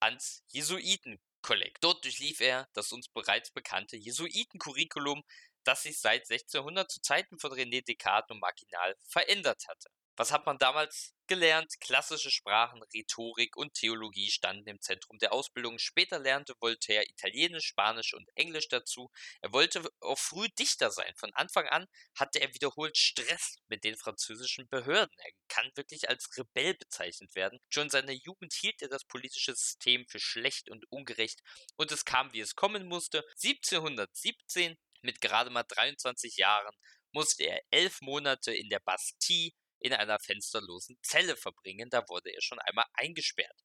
ans 0.00 0.42
Jesuitenkolleg. 0.48 1.80
Dort 1.80 2.04
durchlief 2.04 2.40
er 2.40 2.68
das 2.74 2.92
uns 2.92 3.08
bereits 3.08 3.50
bekannte 3.50 3.96
Jesuitencurriculum, 3.96 5.22
das 5.64 5.82
sich 5.82 6.00
seit 6.00 6.30
1600 6.30 6.90
zu 6.90 7.00
Zeiten 7.00 7.38
von 7.38 7.52
René 7.52 7.84
Descartes 7.84 8.30
und 8.30 8.40
Marginal 8.40 8.96
verändert 9.08 9.64
hatte. 9.68 9.88
Was 10.16 10.30
hat 10.30 10.44
man 10.44 10.58
damals 10.58 11.14
gelernt? 11.26 11.80
Klassische 11.80 12.30
Sprachen, 12.30 12.82
Rhetorik 12.94 13.56
und 13.56 13.72
Theologie 13.72 14.30
standen 14.30 14.68
im 14.68 14.80
Zentrum 14.82 15.18
der 15.18 15.32
Ausbildung. 15.32 15.78
Später 15.78 16.18
lernte 16.18 16.54
Voltaire 16.60 17.08
Italienisch, 17.08 17.64
Spanisch 17.64 18.12
und 18.12 18.28
Englisch 18.34 18.68
dazu. 18.68 19.10
Er 19.40 19.54
wollte 19.54 19.82
auch 20.00 20.18
früh 20.18 20.48
Dichter 20.58 20.90
sein. 20.90 21.14
Von 21.16 21.32
Anfang 21.32 21.66
an 21.68 21.86
hatte 22.14 22.40
er 22.40 22.52
wiederholt 22.52 22.98
Stress 22.98 23.56
mit 23.68 23.84
den 23.84 23.96
französischen 23.96 24.68
Behörden. 24.68 25.16
Er 25.18 25.32
kann 25.48 25.70
wirklich 25.76 26.10
als 26.10 26.28
Rebell 26.36 26.74
bezeichnet 26.74 27.34
werden. 27.34 27.58
Schon 27.70 27.84
in 27.84 27.90
seiner 27.90 28.12
Jugend 28.12 28.52
hielt 28.52 28.82
er 28.82 28.88
das 28.88 29.04
politische 29.04 29.54
System 29.54 30.06
für 30.06 30.20
schlecht 30.20 30.68
und 30.68 30.84
ungerecht 30.92 31.40
und 31.76 31.90
es 31.90 32.04
kam, 32.04 32.34
wie 32.34 32.40
es 32.40 32.54
kommen 32.54 32.86
musste. 32.86 33.24
1717 33.42 34.76
mit 35.02 35.20
gerade 35.20 35.50
mal 35.50 35.64
23 35.64 36.36
Jahren 36.36 36.74
musste 37.12 37.44
er 37.44 37.60
elf 37.70 38.00
Monate 38.00 38.54
in 38.54 38.68
der 38.68 38.80
Bastille 38.80 39.52
in 39.80 39.92
einer 39.92 40.18
fensterlosen 40.20 40.96
Zelle 41.02 41.36
verbringen. 41.36 41.90
Da 41.90 42.08
wurde 42.08 42.30
er 42.30 42.40
schon 42.40 42.58
einmal 42.60 42.86
eingesperrt. 42.94 43.58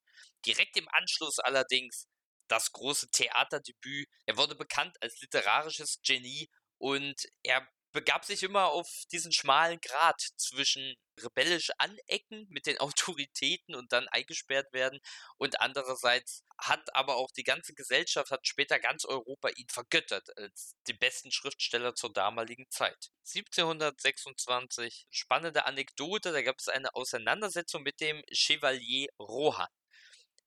Direkt 0.46 0.78
im 0.78 0.88
Anschluss 0.90 1.40
allerdings 1.40 2.08
das 2.48 2.72
große 2.72 3.10
Theaterdebüt. 3.12 4.08
Er 4.26 4.38
wurde 4.38 4.56
bekannt 4.56 4.96
als 5.02 5.20
literarisches 5.22 6.02
Genie 6.02 6.50
und 6.80 7.28
er 7.44 7.68
begab 7.98 8.26
sich 8.26 8.44
immer 8.44 8.68
auf 8.68 9.06
diesen 9.12 9.32
schmalen 9.32 9.82
Grat 9.82 10.22
zwischen 10.38 10.96
rebellisch 11.20 11.72
anecken 11.80 12.46
mit 12.48 12.68
den 12.68 12.78
Autoritäten 12.80 13.74
und 13.74 13.92
dann 13.92 14.08
eingesperrt 14.10 14.72
werden 14.72 15.00
und 15.38 15.60
andererseits 15.62 16.44
hat 16.60 16.94
aber 16.94 17.16
auch 17.16 17.32
die 17.32 17.44
ganze 17.44 17.74
Gesellschaft, 17.74 18.30
hat 18.30 18.46
später 18.46 18.78
ganz 18.80 19.04
Europa 19.04 19.50
ihn 19.50 19.68
vergöttert 19.70 20.30
als 20.38 20.76
den 20.88 21.00
besten 21.00 21.32
Schriftsteller 21.32 21.96
zur 21.96 22.14
damaligen 22.14 22.70
Zeit. 22.70 23.10
1726, 23.34 25.08
spannende 25.10 25.66
Anekdote, 25.66 26.32
da 26.32 26.44
gab 26.44 26.60
es 26.60 26.68
eine 26.68 26.94
Auseinandersetzung 26.94 27.82
mit 27.82 28.00
dem 28.00 28.22
Chevalier 28.32 29.10
Rohan. 29.20 29.70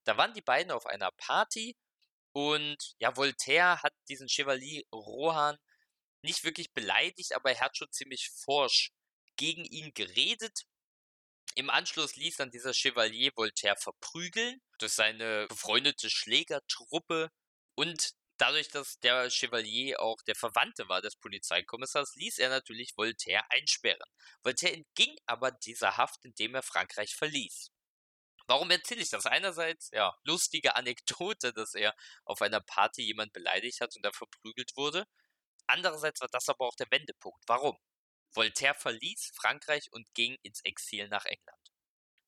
Da 0.05 0.15
waren 0.15 0.33
die 0.33 0.41
beiden 0.41 0.71
auf 0.71 0.85
einer 0.85 1.11
Party 1.17 1.75
und 2.31 2.77
ja, 2.99 3.17
Voltaire 3.17 3.83
hat 3.83 3.93
diesen 4.07 4.29
Chevalier 4.29 4.83
Rohan 4.93 5.57
nicht 6.23 6.43
wirklich 6.43 6.71
beleidigt, 6.73 7.33
aber 7.35 7.51
er 7.51 7.61
hat 7.61 7.77
schon 7.77 7.91
ziemlich 7.91 8.29
forsch 8.29 8.91
gegen 9.35 9.65
ihn 9.65 9.93
geredet. 9.93 10.65
Im 11.55 11.69
Anschluss 11.69 12.15
ließ 12.15 12.37
dann 12.37 12.51
dieser 12.51 12.73
Chevalier 12.73 13.31
Voltaire 13.35 13.75
verprügeln 13.75 14.61
durch 14.79 14.93
seine 14.93 15.47
befreundete 15.47 16.09
Schlägertruppe 16.09 17.29
und 17.75 18.13
dadurch, 18.37 18.69
dass 18.69 18.99
der 18.99 19.29
Chevalier 19.29 19.99
auch 20.01 20.21
der 20.23 20.35
Verwandte 20.35 20.87
war 20.89 21.01
des 21.01 21.15
Polizeikommissars, 21.15 22.15
ließ 22.15 22.39
er 22.39 22.49
natürlich 22.49 22.93
Voltaire 22.97 23.45
einsperren. 23.49 24.09
Voltaire 24.43 24.73
entging 24.73 25.15
aber 25.25 25.51
dieser 25.51 25.97
Haft, 25.97 26.25
indem 26.25 26.55
er 26.55 26.63
Frankreich 26.63 27.15
verließ. 27.15 27.71
Warum 28.47 28.71
erzähle 28.71 29.01
ich 29.01 29.09
das? 29.09 29.25
Einerseits, 29.25 29.91
ja, 29.91 30.17
lustige 30.23 30.75
Anekdote, 30.75 31.53
dass 31.53 31.73
er 31.73 31.95
auf 32.25 32.41
einer 32.41 32.59
Party 32.59 33.03
jemand 33.03 33.33
beleidigt 33.33 33.79
hat 33.81 33.95
und 33.95 34.03
da 34.03 34.11
verprügelt 34.11 34.75
wurde. 34.75 35.05
Andererseits 35.71 36.19
war 36.19 36.27
das 36.29 36.49
aber 36.49 36.67
auch 36.67 36.75
der 36.75 36.91
Wendepunkt. 36.91 37.41
Warum? 37.47 37.77
Voltaire 38.33 38.75
verließ 38.75 39.31
Frankreich 39.35 39.87
und 39.91 40.05
ging 40.13 40.37
ins 40.41 40.59
Exil 40.65 41.07
nach 41.07 41.23
England. 41.23 41.71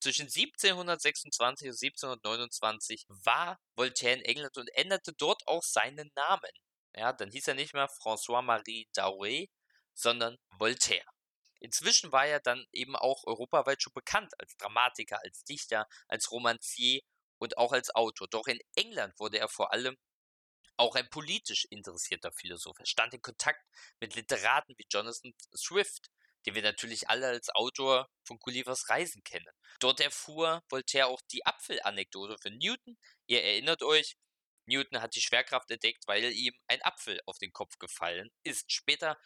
Zwischen 0.00 0.28
1726 0.28 1.68
und 1.68 1.74
1729 1.74 3.04
war 3.08 3.58
Voltaire 3.76 4.16
in 4.16 4.24
England 4.24 4.56
und 4.56 4.68
änderte 4.74 5.12
dort 5.12 5.46
auch 5.46 5.62
seinen 5.62 6.10
Namen. 6.14 6.50
Ja, 6.94 7.12
dann 7.12 7.30
hieß 7.30 7.48
er 7.48 7.54
nicht 7.54 7.74
mehr 7.74 7.88
François-Marie 7.88 8.88
Dauret, 8.94 9.50
sondern 9.92 10.38
Voltaire. 10.58 11.06
Inzwischen 11.60 12.12
war 12.12 12.26
er 12.26 12.40
dann 12.40 12.64
eben 12.72 12.96
auch 12.96 13.24
europaweit 13.24 13.82
schon 13.82 13.92
bekannt 13.92 14.32
als 14.38 14.56
Dramatiker, 14.56 15.20
als 15.22 15.44
Dichter, 15.44 15.86
als 16.08 16.30
Romancier 16.30 17.02
und 17.38 17.58
auch 17.58 17.72
als 17.72 17.94
Autor. 17.94 18.26
Doch 18.28 18.46
in 18.46 18.60
England 18.74 19.18
wurde 19.18 19.38
er 19.38 19.48
vor 19.48 19.72
allem 19.72 19.96
auch 20.76 20.94
ein 20.96 21.08
politisch 21.10 21.66
interessierter 21.70 22.32
Philosoph. 22.32 22.78
Er 22.78 22.86
stand 22.86 23.14
in 23.14 23.22
Kontakt 23.22 23.64
mit 24.00 24.14
Literaten 24.14 24.74
wie 24.76 24.86
Jonathan 24.90 25.34
Swift, 25.56 26.10
den 26.46 26.54
wir 26.54 26.62
natürlich 26.62 27.08
alle 27.08 27.28
als 27.28 27.48
Autor 27.50 28.08
von 28.24 28.38
Gullivers 28.38 28.88
Reisen 28.88 29.22
kennen. 29.24 29.46
Dort 29.80 30.00
erfuhr 30.00 30.62
Voltaire 30.68 31.06
auch 31.06 31.20
die 31.32 31.44
Apfelanekdote 31.46 32.36
von 32.40 32.56
Newton. 32.58 32.98
Ihr 33.26 33.42
erinnert 33.42 33.82
euch, 33.82 34.16
Newton 34.66 35.00
hat 35.00 35.14
die 35.14 35.20
Schwerkraft 35.20 35.70
entdeckt, 35.70 36.04
weil 36.06 36.24
ihm 36.32 36.54
ein 36.68 36.82
Apfel 36.82 37.20
auf 37.26 37.38
den 37.38 37.52
Kopf 37.52 37.78
gefallen 37.78 38.30
ist. 38.42 38.70
Später 38.72 39.18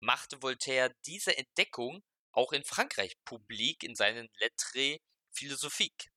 machte 0.00 0.42
Voltaire 0.42 0.94
diese 1.06 1.36
Entdeckung 1.36 2.02
auch 2.32 2.52
in 2.52 2.64
Frankreich 2.64 3.16
publik 3.24 3.82
in 3.82 3.94
seinen 3.94 4.28
Lettres 4.38 4.98
philosophiques. 5.32 6.08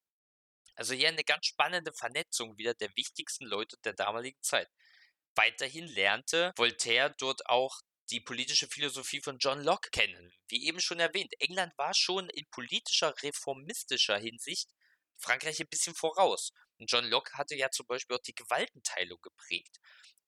Also 0.76 0.94
hier 0.94 1.10
eine 1.10 1.24
ganz 1.24 1.46
spannende 1.46 1.94
Vernetzung 1.94 2.58
wieder 2.58 2.74
der 2.74 2.96
wichtigsten 2.96 3.46
Leute 3.46 3.78
der 3.84 3.94
damaligen 3.94 4.42
Zeit. 4.42 4.70
Weiterhin 5.36 5.88
lernte 5.88 6.54
Voltaire 6.56 7.14
dort 7.18 7.46
auch 7.48 7.82
die 8.10 8.20
politische 8.20 8.68
Philosophie 8.68 9.22
von 9.22 9.38
John 9.40 9.64
Locke 9.64 9.90
kennen. 9.92 10.34
Wie 10.48 10.68
eben 10.68 10.80
schon 10.80 11.00
erwähnt, 11.00 11.34
England 11.40 11.74
war 11.78 11.94
schon 11.94 12.30
in 12.30 12.46
politischer, 12.50 13.14
reformistischer 13.24 14.18
Hinsicht 14.18 14.70
Frankreich 15.18 15.60
ein 15.60 15.70
bisschen 15.70 15.96
voraus. 15.96 16.52
Und 16.78 16.92
John 16.92 17.06
Locke 17.06 17.34
hatte 17.34 17.56
ja 17.56 17.70
zum 17.72 17.88
Beispiel 17.88 18.18
auch 18.18 18.22
die 18.22 18.36
Gewaltenteilung 18.36 19.20
geprägt. 19.22 19.80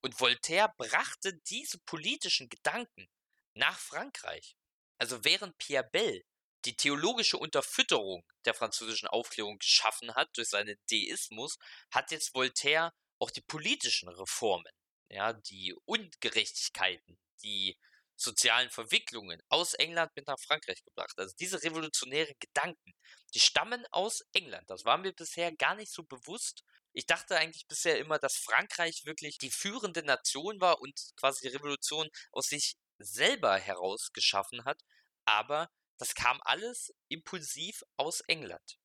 Und 0.01 0.19
Voltaire 0.19 0.73
brachte 0.77 1.33
diese 1.49 1.79
politischen 1.79 2.49
Gedanken 2.49 3.07
nach 3.53 3.77
Frankreich. 3.77 4.55
Also 4.97 5.23
während 5.23 5.57
Pierre 5.57 5.87
Bell 5.91 6.23
die 6.65 6.75
theologische 6.75 7.37
Unterfütterung 7.37 8.25
der 8.45 8.53
französischen 8.53 9.07
Aufklärung 9.07 9.57
geschaffen 9.59 10.15
hat 10.15 10.29
durch 10.35 10.49
seinen 10.49 10.77
Deismus, 10.89 11.57
hat 11.91 12.11
jetzt 12.11 12.33
Voltaire 12.33 12.91
auch 13.19 13.31
die 13.31 13.41
politischen 13.41 14.09
Reformen, 14.09 14.71
ja, 15.09 15.33
die 15.33 15.75
Ungerechtigkeiten, 15.85 17.17
die 17.43 17.77
sozialen 18.17 18.69
Verwicklungen 18.69 19.41
aus 19.49 19.73
England 19.73 20.11
mit 20.15 20.27
nach 20.27 20.39
Frankreich 20.39 20.83
gebracht. 20.83 21.13
Also 21.17 21.35
diese 21.39 21.61
revolutionären 21.61 22.33
Gedanken, 22.39 22.93
die 23.33 23.39
stammen 23.39 23.85
aus 23.91 24.21
England. 24.33 24.69
Das 24.69 24.85
war 24.85 24.97
mir 24.97 25.13
bisher 25.13 25.53
gar 25.55 25.75
nicht 25.75 25.91
so 25.91 26.03
bewusst. 26.03 26.63
Ich 26.93 27.05
dachte 27.05 27.37
eigentlich 27.37 27.67
bisher 27.67 27.99
immer, 27.99 28.17
dass 28.17 28.37
Frankreich 28.37 29.03
wirklich 29.03 29.37
die 29.37 29.51
führende 29.51 30.03
Nation 30.03 30.61
war 30.61 30.79
und 30.79 30.97
quasi 31.17 31.47
die 31.47 31.53
Revolution 31.53 32.09
aus 32.31 32.47
sich 32.47 32.75
selber 32.97 33.57
heraus 33.57 34.11
geschaffen 34.13 34.63
hat. 34.63 34.81
Aber 35.25 35.69
das 35.97 36.15
kam 36.15 36.39
alles 36.43 36.93
impulsiv 37.09 37.83
aus 37.97 38.21
England. 38.21 38.77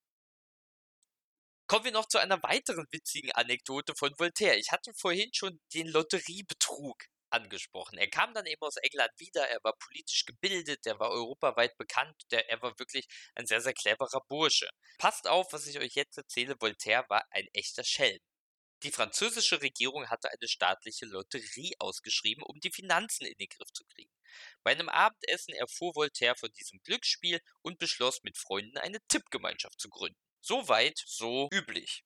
Kommen 1.66 1.84
wir 1.84 1.92
noch 1.92 2.08
zu 2.08 2.18
einer 2.18 2.42
weiteren 2.42 2.86
witzigen 2.90 3.30
Anekdote 3.32 3.94
von 3.96 4.12
Voltaire. 4.18 4.58
Ich 4.58 4.72
hatte 4.72 4.92
vorhin 4.94 5.30
schon 5.32 5.60
den 5.72 5.86
Lotteriebetrug 5.86 7.04
angesprochen. 7.30 7.98
Er 7.98 8.08
kam 8.10 8.34
dann 8.34 8.46
eben 8.46 8.62
aus 8.62 8.76
England 8.76 9.12
wieder, 9.18 9.48
er 9.48 9.62
war 9.62 9.74
politisch 9.78 10.26
gebildet, 10.26 10.84
er 10.86 10.98
war 10.98 11.10
europaweit 11.10 11.76
bekannt, 11.76 12.16
der, 12.32 12.48
er 12.50 12.60
war 12.62 12.78
wirklich 12.78 13.06
ein 13.36 13.46
sehr, 13.46 13.60
sehr 13.60 13.72
cleverer 13.72 14.20
Bursche. 14.28 14.68
Passt 14.98 15.28
auf, 15.28 15.52
was 15.52 15.66
ich 15.66 15.78
euch 15.78 15.94
jetzt 15.94 16.18
erzähle, 16.18 16.56
Voltaire 16.60 17.04
war 17.08 17.24
ein 17.30 17.46
echter 17.52 17.84
Schelm. 17.84 18.18
Die 18.82 18.92
französische 18.92 19.60
Regierung 19.60 20.08
hatte 20.08 20.30
eine 20.30 20.48
staatliche 20.48 21.04
Lotterie 21.04 21.74
ausgeschrieben, 21.78 22.42
um 22.42 22.60
die 22.60 22.72
Finanzen 22.72 23.26
in 23.26 23.36
den 23.36 23.48
Griff 23.48 23.70
zu 23.72 23.84
kriegen. 23.84 24.10
Bei 24.62 24.70
einem 24.72 24.88
Abendessen 24.88 25.52
erfuhr 25.54 25.94
Voltaire 25.94 26.34
von 26.36 26.50
diesem 26.52 26.80
Glücksspiel 26.82 27.40
und 27.60 27.78
beschloss 27.78 28.22
mit 28.22 28.38
Freunden 28.38 28.78
eine 28.78 28.98
Tippgemeinschaft 29.08 29.78
zu 29.78 29.90
gründen. 29.90 30.18
So 30.40 30.68
weit, 30.68 30.98
so 31.04 31.48
üblich. 31.52 32.04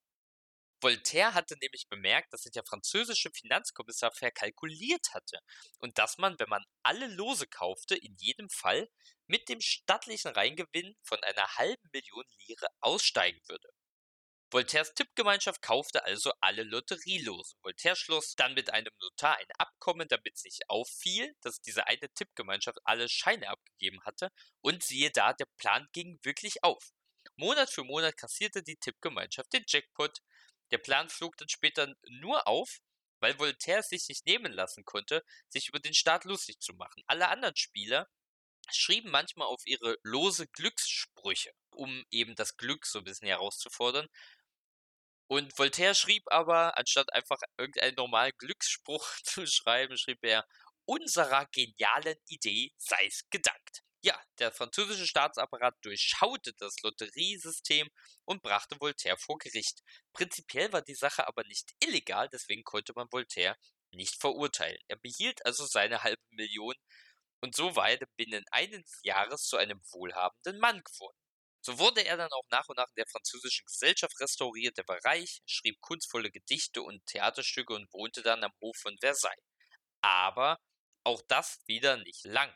Voltaire 0.81 1.33
hatte 1.33 1.57
nämlich 1.61 1.89
bemerkt, 1.89 2.33
dass 2.33 2.43
sich 2.43 2.53
der 2.53 2.65
französische 2.65 3.31
Finanzkommissar 3.31 4.13
verkalkuliert 4.13 5.15
hatte 5.15 5.39
und 5.79 5.97
dass 5.99 6.19
man, 6.19 6.39
wenn 6.39 6.49
man 6.49 6.65
alle 6.83 7.07
Lose 7.07 7.47
kaufte, 7.47 7.97
in 7.97 8.17
jedem 8.17 8.51
Fall 8.51 8.89
mit 9.27 9.49
dem 9.49 9.61
stattlichen 9.61 10.33
Reingewinn 10.33 10.95
von 11.03 11.23
einer 11.23 11.47
halben 11.57 11.89
Million 11.93 12.25
Lire 12.47 12.67
aussteigen 12.81 13.41
würde. 13.49 13.69
Voltaires 14.55 14.95
Tippgemeinschaft 14.95 15.63
kaufte 15.63 16.05
also 16.05 16.33
alle 16.41 16.63
Lotterielose. 16.63 17.57
Voltaire 17.63 17.97
schloss 17.97 18.37
dann 18.37 18.55
mit 18.55 18.71
einem 18.71 18.93
Notar 19.01 19.37
ein 19.37 19.51
Abkommen, 19.59 20.07
damit 20.07 20.39
sich 20.39 20.61
auffiel, 20.69 21.35
dass 21.41 21.61
diese 21.61 21.89
eine 21.89 22.09
Tippgemeinschaft 22.15 22.79
alle 22.85 23.09
Scheine 23.09 23.49
abgegeben 23.49 24.01
hatte. 24.05 24.31
Und 24.61 24.85
siehe 24.85 25.11
da, 25.11 25.33
der 25.33 25.49
Plan 25.57 25.89
ging 25.91 26.21
wirklich 26.23 26.63
auf. 26.63 26.93
Monat 27.35 27.69
für 27.69 27.83
Monat 27.83 28.17
kassierte 28.17 28.63
die 28.63 28.77
Tippgemeinschaft 28.77 29.53
den 29.53 29.65
Jackpot. 29.67 30.21
Der 30.71 30.79
Plan 30.79 31.09
flog 31.09 31.37
dann 31.37 31.49
später 31.49 31.93
nur 32.07 32.47
auf, 32.47 32.79
weil 33.19 33.37
Voltaire 33.41 33.81
es 33.81 33.89
sich 33.89 34.09
nicht 34.09 34.25
nehmen 34.25 34.53
lassen 34.53 34.85
konnte, 34.85 35.25
sich 35.49 35.69
über 35.69 35.81
den 35.81 35.95
Staat 35.95 36.25
lustig 36.27 36.61
zu 36.61 36.75
machen. 36.75 37.03
Alle 37.09 37.27
anderen 37.27 37.57
Spieler 37.57 38.09
schrieben 38.73 39.11
manchmal 39.11 39.49
auf 39.49 39.67
ihre 39.67 39.99
lose 40.03 40.47
Glückssprüche, 40.47 41.53
um 41.71 42.05
eben 42.11 42.35
das 42.35 42.57
Glück 42.57 42.87
so 42.87 42.99
ein 42.99 43.05
bisschen 43.05 43.29
herauszufordern. 43.29 44.09
Und 45.27 45.57
Voltaire 45.59 45.95
schrieb 45.95 46.23
aber, 46.27 46.77
anstatt 46.77 47.13
einfach 47.15 47.39
irgendeinen 47.59 47.95
normalen 47.97 48.33
Glücksspruch 48.39 49.07
zu 49.25 49.47
schreiben, 49.47 49.97
schrieb 49.97 50.19
er, 50.23 50.47
unserer 50.87 51.47
genialen 51.47 52.17
Idee 52.27 52.71
sei 52.77 53.07
es 53.07 53.23
gedankt. 53.31 53.83
Ja, 54.03 54.21
der 54.39 54.53
französische 54.53 55.07
Staatsapparat 55.07 55.77
durchschaute 55.81 56.53
das 56.59 56.77
Lotteriesystem 56.83 57.89
und 58.27 58.43
brachte 58.43 58.77
Voltaire 58.79 59.17
vor 59.17 59.39
Gericht. 59.39 59.81
Prinzipiell 60.13 60.71
war 60.75 60.83
die 60.83 60.95
Sache 60.95 61.27
aber 61.27 61.43
nicht 61.45 61.71
illegal, 61.83 62.29
deswegen 62.29 62.65
konnte 62.65 62.93
man 62.95 63.09
Voltaire 63.11 63.57
nicht 63.93 64.21
verurteilen. 64.21 64.79
Er 64.89 64.97
behielt 64.97 65.45
also 65.47 65.65
seine 65.65 66.03
halbe 66.03 66.23
Million 66.33 66.75
und 67.41 67.55
so 67.55 67.77
war 67.77 67.89
er 67.91 68.07
binnen 68.17 68.45
eines 68.51 69.01
Jahres 69.05 69.45
zu 69.45 69.57
einem 69.57 69.81
wohlhabenden 69.93 70.59
Mann 70.59 70.83
geworden. 70.83 71.24
So 71.65 71.79
wurde 71.79 72.05
er 72.05 72.19
dann 72.19 72.31
auch 72.31 72.45
nach 72.51 72.69
und 72.69 72.77
nach 72.77 72.89
in 72.91 72.97
der 72.97 73.07
französischen 73.07 73.65
Gesellschaft 73.65 74.21
restauriert, 74.21 74.77
er 74.79 74.87
war 74.87 75.03
reich, 75.05 75.41
schrieb 75.47 75.81
kunstvolle 75.81 76.31
Gedichte 76.31 76.83
und 76.83 77.05
Theaterstücke 77.07 77.73
und 77.73 77.91
wohnte 77.93 78.23
dann 78.23 78.45
am 78.45 78.53
Hof 78.61 78.77
von 78.77 78.99
Versailles. 79.01 79.43
Aber 80.03 80.59
auch 81.05 81.23
das 81.29 81.61
wieder 81.67 81.97
nicht 81.97 82.25
lang. 82.25 82.55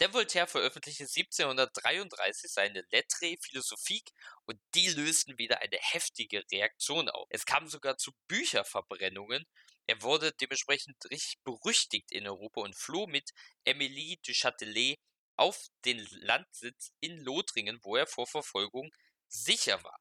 Der 0.00 0.12
Voltaire 0.12 0.46
veröffentlichte 0.46 1.04
1733 1.04 2.50
seine 2.52 2.84
Lettres 2.90 3.36
philosophiques 3.42 4.12
und 4.46 4.60
die 4.74 4.88
lösten 4.88 5.38
wieder 5.38 5.60
eine 5.60 5.78
heftige 5.80 6.42
Reaktion 6.52 7.08
auf. 7.08 7.26
Es 7.30 7.46
kam 7.46 7.68
sogar 7.68 7.96
zu 7.96 8.12
Bücherverbrennungen 8.28 9.46
Er 9.86 10.02
wurde 10.02 10.32
dementsprechend 10.32 10.96
richtig 11.10 11.38
berüchtigt 11.44 12.10
in 12.12 12.26
Europa 12.26 12.60
und 12.62 12.76
floh 12.76 13.06
mit 13.06 13.30
Emilie 13.64 14.18
du 14.26 14.32
Châtelet 14.32 14.98
auf 15.36 15.68
den 15.84 16.06
Landsitz 16.10 16.92
in 17.00 17.18
Lothringen, 17.18 17.78
wo 17.82 17.96
er 17.96 18.06
vor 18.06 18.26
Verfolgung 18.26 18.90
sicher 19.28 19.82
war. 19.84 19.98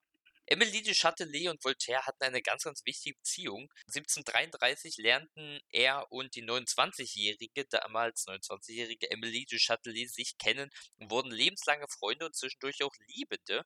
Emilie 0.48 0.84
du 0.84 0.94
Châtelet 0.94 1.50
und 1.50 1.64
Voltaire 1.64 2.06
hatten 2.06 2.24
eine 2.24 2.42
ganz, 2.42 2.64
ganz 2.64 2.86
wichtige 2.86 3.18
Beziehung. 3.18 3.68
1733 3.88 4.98
lernten 4.98 5.60
er 5.72 6.12
und 6.12 6.36
die 6.36 6.44
29-jährige, 6.44 7.66
damals 7.66 8.28
29-jährige 8.28 9.10
Emilie 9.10 9.48
du 9.50 9.58
Châtelet 9.58 10.08
sich 10.08 10.38
kennen 10.38 10.70
und 10.98 11.10
wurden 11.10 11.32
lebenslange 11.32 11.88
Freunde 11.90 12.28
und 12.28 12.36
zwischendurch 12.36 12.84
auch 12.84 12.94
Liebende. 13.08 13.66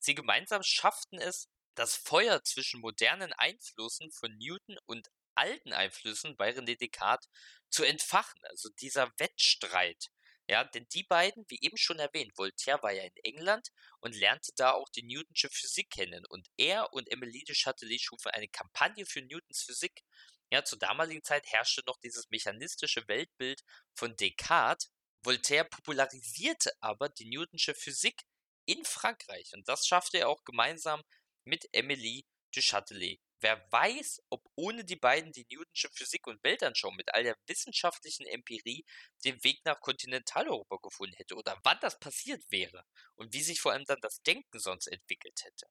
Sie 0.00 0.16
gemeinsam 0.16 0.62
schafften 0.64 1.20
es, 1.20 1.48
das 1.76 1.94
Feuer 1.94 2.42
zwischen 2.42 2.80
modernen 2.80 3.32
Einflüssen 3.34 4.10
von 4.10 4.36
Newton 4.36 4.76
und 4.86 5.08
alten 5.36 5.72
Einflüssen 5.72 6.36
bei 6.36 6.50
René 6.50 6.76
Descartes 6.76 7.28
zu 7.70 7.84
entfachen. 7.84 8.40
Also 8.46 8.70
dieser 8.80 9.12
Wettstreit 9.18 10.08
ja, 10.48 10.64
denn 10.64 10.86
die 10.94 11.02
beiden, 11.04 11.44
wie 11.48 11.60
eben 11.60 11.76
schon 11.76 11.98
erwähnt, 11.98 12.32
Voltaire 12.36 12.82
war 12.82 12.90
ja 12.90 13.02
in 13.02 13.16
England 13.22 13.68
und 14.00 14.14
lernte 14.14 14.52
da 14.56 14.72
auch 14.72 14.88
die 14.88 15.02
Newtonsche 15.02 15.50
Physik 15.50 15.90
kennen. 15.90 16.24
Und 16.26 16.48
er 16.56 16.92
und 16.94 17.10
Emilie 17.12 17.44
de 17.44 17.54
Châtelet 17.54 18.00
schufen 18.00 18.30
eine 18.30 18.48
Kampagne 18.48 19.04
für 19.04 19.20
Newtons 19.20 19.62
Physik. 19.62 20.02
Ja, 20.50 20.64
zur 20.64 20.78
damaligen 20.78 21.22
Zeit 21.22 21.46
herrschte 21.46 21.82
noch 21.86 21.98
dieses 21.98 22.30
mechanistische 22.30 23.06
Weltbild 23.08 23.62
von 23.94 24.16
Descartes. 24.16 24.90
Voltaire 25.22 25.66
popularisierte 25.66 26.72
aber 26.80 27.10
die 27.10 27.28
Newtonsche 27.28 27.74
Physik 27.74 28.22
in 28.64 28.84
Frankreich. 28.84 29.52
Und 29.52 29.68
das 29.68 29.86
schaffte 29.86 30.18
er 30.18 30.30
auch 30.30 30.44
gemeinsam 30.44 31.02
mit 31.44 31.68
Emilie 31.72 32.24
de 32.54 32.62
Châtelet. 32.62 33.20
Wer 33.40 33.64
weiß, 33.70 34.20
ob 34.30 34.44
ohne 34.56 34.84
die 34.84 34.96
beiden 34.96 35.32
die 35.32 35.46
Newtonsche 35.48 35.88
Physik 35.92 36.26
und 36.26 36.42
Weltanschauung 36.42 36.96
mit 36.96 37.14
all 37.14 37.22
der 37.22 37.38
wissenschaftlichen 37.46 38.26
Empirie 38.26 38.84
den 39.24 39.42
Weg 39.44 39.64
nach 39.64 39.80
Kontinentaleuropa 39.80 40.78
gefunden 40.82 41.14
hätte 41.14 41.36
oder 41.36 41.56
wann 41.62 41.78
das 41.80 42.00
passiert 42.00 42.42
wäre 42.50 42.84
und 43.14 43.32
wie 43.32 43.42
sich 43.42 43.60
vor 43.60 43.72
allem 43.72 43.84
dann 43.84 44.00
das 44.00 44.22
Denken 44.22 44.58
sonst 44.58 44.88
entwickelt 44.88 45.44
hätte. 45.44 45.66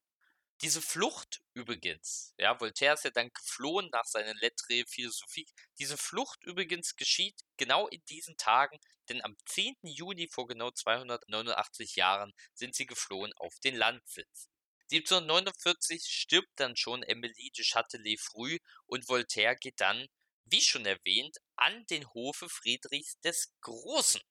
Diese 0.61 0.81
Flucht 0.81 1.41
übrigens, 1.53 2.33
ja, 2.37 2.59
Voltaire 2.59 2.95
ist 2.95 3.03
ja 3.03 3.11
dann 3.11 3.31
geflohen 3.31 3.89
nach 3.91 4.05
seiner 4.05 4.33
Lettre 4.35 4.85
Philosophie. 4.87 5.45
Diese 5.77 5.97
Flucht 5.97 6.43
übrigens 6.45 6.95
geschieht 6.95 7.39
genau 7.57 7.87
in 7.89 8.03
diesen 8.05 8.37
Tagen, 8.37 8.79
denn 9.09 9.23
am 9.23 9.35
10. 9.45 9.75
Juni 9.83 10.27
vor 10.29 10.47
genau 10.47 10.71
289 10.71 11.95
Jahren 11.97 12.33
sind 12.53 12.75
sie 12.75 12.87
geflohen 12.87 13.33
auf 13.33 13.59
den 13.59 13.75
Landsitz. 13.75 14.49
1749 14.91 16.03
stirbt 16.05 16.51
dann 16.55 16.75
schon 16.75 17.03
Emilie 17.03 17.51
de 17.51 17.63
Châtelet 17.63 18.19
früh 18.19 18.59
und 18.85 19.07
Voltaire 19.09 19.55
geht 19.55 19.81
dann, 19.81 20.07
wie 20.45 20.61
schon 20.61 20.85
erwähnt, 20.85 21.37
an 21.55 21.85
den 21.87 22.07
Hofe 22.13 22.47
Friedrichs 22.47 23.19
des 23.19 23.53
Großen. 23.61 24.21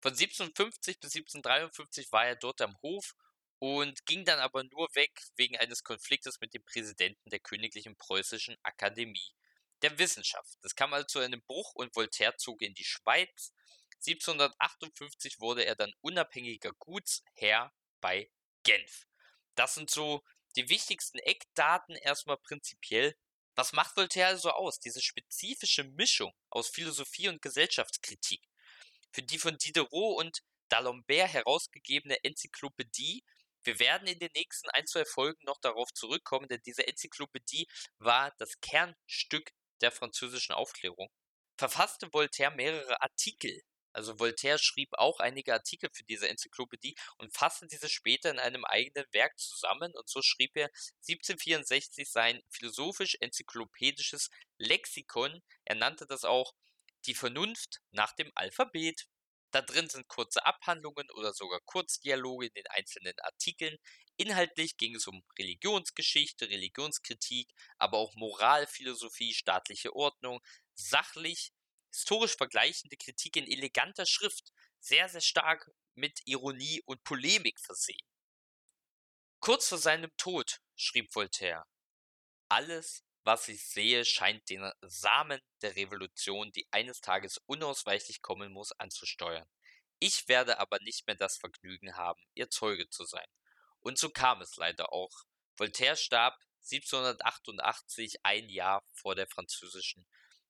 Von 0.00 0.12
1750 0.12 1.00
bis 1.00 1.14
1753 1.14 2.12
war 2.12 2.26
er 2.26 2.36
dort 2.36 2.60
am 2.60 2.76
Hof 2.82 3.14
und 3.58 4.04
ging 4.06 4.24
dann 4.24 4.38
aber 4.38 4.62
nur 4.64 4.94
weg 4.94 5.10
wegen 5.36 5.56
eines 5.56 5.82
Konfliktes 5.82 6.40
mit 6.40 6.54
dem 6.54 6.62
Präsidenten 6.64 7.30
der 7.30 7.40
Königlichen 7.40 7.96
Preußischen 7.96 8.56
Akademie 8.62 9.32
der 9.82 9.98
Wissenschaft. 9.98 10.58
Das 10.62 10.74
kam 10.74 10.92
also 10.92 11.06
zu 11.06 11.18
einem 11.20 11.42
Bruch 11.42 11.74
und 11.74 11.94
Voltaire 11.96 12.36
zog 12.36 12.62
in 12.62 12.74
die 12.74 12.84
Schweiz. 12.84 13.52
1758 14.06 15.40
wurde 15.40 15.64
er 15.64 15.74
dann 15.74 15.92
unabhängiger 16.00 16.72
Gutsherr 16.78 17.72
bei 18.00 18.30
Genf. 18.62 19.06
Das 19.54 19.74
sind 19.74 19.90
so 19.90 20.22
die 20.56 20.68
wichtigsten 20.68 21.18
Eckdaten 21.18 21.96
erstmal 21.96 22.38
prinzipiell. 22.38 23.16
Was 23.56 23.72
macht 23.72 23.96
Voltaire 23.96 24.36
so 24.36 24.50
aus? 24.50 24.80
Diese 24.80 25.00
spezifische 25.00 25.84
Mischung 25.84 26.32
aus 26.50 26.68
Philosophie 26.68 27.28
und 27.28 27.42
Gesellschaftskritik. 27.42 28.42
Für 29.12 29.22
die 29.22 29.38
von 29.38 29.56
Diderot 29.58 30.18
und 30.18 30.42
D'Alembert 30.70 31.28
herausgegebene 31.28 32.22
Enzyklopädie. 32.24 33.22
Wir 33.62 33.78
werden 33.78 34.08
in 34.08 34.18
den 34.18 34.30
nächsten 34.34 34.68
ein, 34.70 34.86
zwei 34.86 35.04
Folgen 35.04 35.42
noch 35.44 35.58
darauf 35.60 35.92
zurückkommen, 35.92 36.48
denn 36.48 36.60
diese 36.66 36.86
Enzyklopädie 36.86 37.68
war 37.98 38.32
das 38.38 38.60
Kernstück 38.60 39.52
der 39.80 39.92
französischen 39.92 40.54
Aufklärung. 40.54 41.10
Verfasste 41.56 42.12
Voltaire 42.12 42.50
mehrere 42.50 43.00
Artikel 43.00 43.62
also 43.94 44.18
Voltaire 44.18 44.58
schrieb 44.58 44.90
auch 44.92 45.20
einige 45.20 45.54
Artikel 45.54 45.88
für 45.92 46.04
diese 46.04 46.28
Enzyklopädie 46.28 46.96
und 47.18 47.34
fasste 47.34 47.66
diese 47.66 47.88
später 47.88 48.30
in 48.30 48.38
einem 48.38 48.64
eigenen 48.64 49.06
Werk 49.12 49.38
zusammen 49.38 49.92
und 49.94 50.08
so 50.08 50.20
schrieb 50.20 50.56
er 50.56 50.68
1764 51.08 52.10
sein 52.10 52.42
philosophisch-enzyklopädisches 52.50 54.30
Lexikon. 54.58 55.42
Er 55.64 55.76
nannte 55.76 56.06
das 56.06 56.24
auch 56.24 56.52
die 57.06 57.14
Vernunft 57.14 57.80
nach 57.92 58.12
dem 58.14 58.30
Alphabet. 58.34 59.06
Da 59.50 59.62
drin 59.62 59.88
sind 59.88 60.08
kurze 60.08 60.44
Abhandlungen 60.44 61.08
oder 61.12 61.32
sogar 61.32 61.60
Kurzdialoge 61.60 62.46
in 62.46 62.54
den 62.54 62.66
einzelnen 62.68 63.14
Artikeln. 63.20 63.76
Inhaltlich 64.16 64.76
ging 64.76 64.96
es 64.96 65.06
um 65.06 65.22
Religionsgeschichte, 65.38 66.48
Religionskritik, 66.48 67.48
aber 67.78 67.98
auch 67.98 68.14
Moralphilosophie, 68.16 69.34
staatliche 69.34 69.94
Ordnung. 69.94 70.40
Sachlich 70.74 71.52
historisch 71.94 72.36
vergleichende 72.36 72.96
Kritik 72.96 73.36
in 73.36 73.46
eleganter 73.46 74.04
Schrift, 74.04 74.52
sehr, 74.80 75.08
sehr 75.08 75.20
stark 75.20 75.70
mit 75.94 76.20
Ironie 76.26 76.82
und 76.86 77.04
Polemik 77.04 77.60
versehen. 77.60 78.06
Kurz 79.38 79.68
vor 79.68 79.78
seinem 79.78 80.10
Tod 80.16 80.60
schrieb 80.74 81.14
Voltaire, 81.14 81.64
alles, 82.48 83.04
was 83.22 83.46
ich 83.48 83.64
sehe, 83.64 84.04
scheint 84.04 84.48
den 84.50 84.70
Samen 84.82 85.40
der 85.62 85.76
Revolution, 85.76 86.50
die 86.50 86.66
eines 86.72 87.00
Tages 87.00 87.38
unausweichlich 87.46 88.22
kommen 88.22 88.52
muss, 88.52 88.72
anzusteuern. 88.72 89.48
Ich 90.00 90.26
werde 90.28 90.58
aber 90.58 90.78
nicht 90.80 91.06
mehr 91.06 91.16
das 91.16 91.36
Vergnügen 91.36 91.96
haben, 91.96 92.22
ihr 92.34 92.50
Zeuge 92.50 92.88
zu 92.90 93.04
sein. 93.04 93.26
Und 93.80 93.98
so 93.98 94.10
kam 94.10 94.40
es 94.40 94.56
leider 94.56 94.92
auch. 94.92 95.24
Voltaire 95.56 95.96
starb 95.96 96.36
1788, 96.70 98.24
ein 98.24 98.48
Jahr 98.48 98.82
vor 98.92 99.14
der 99.14 99.28
französischen 99.28 100.06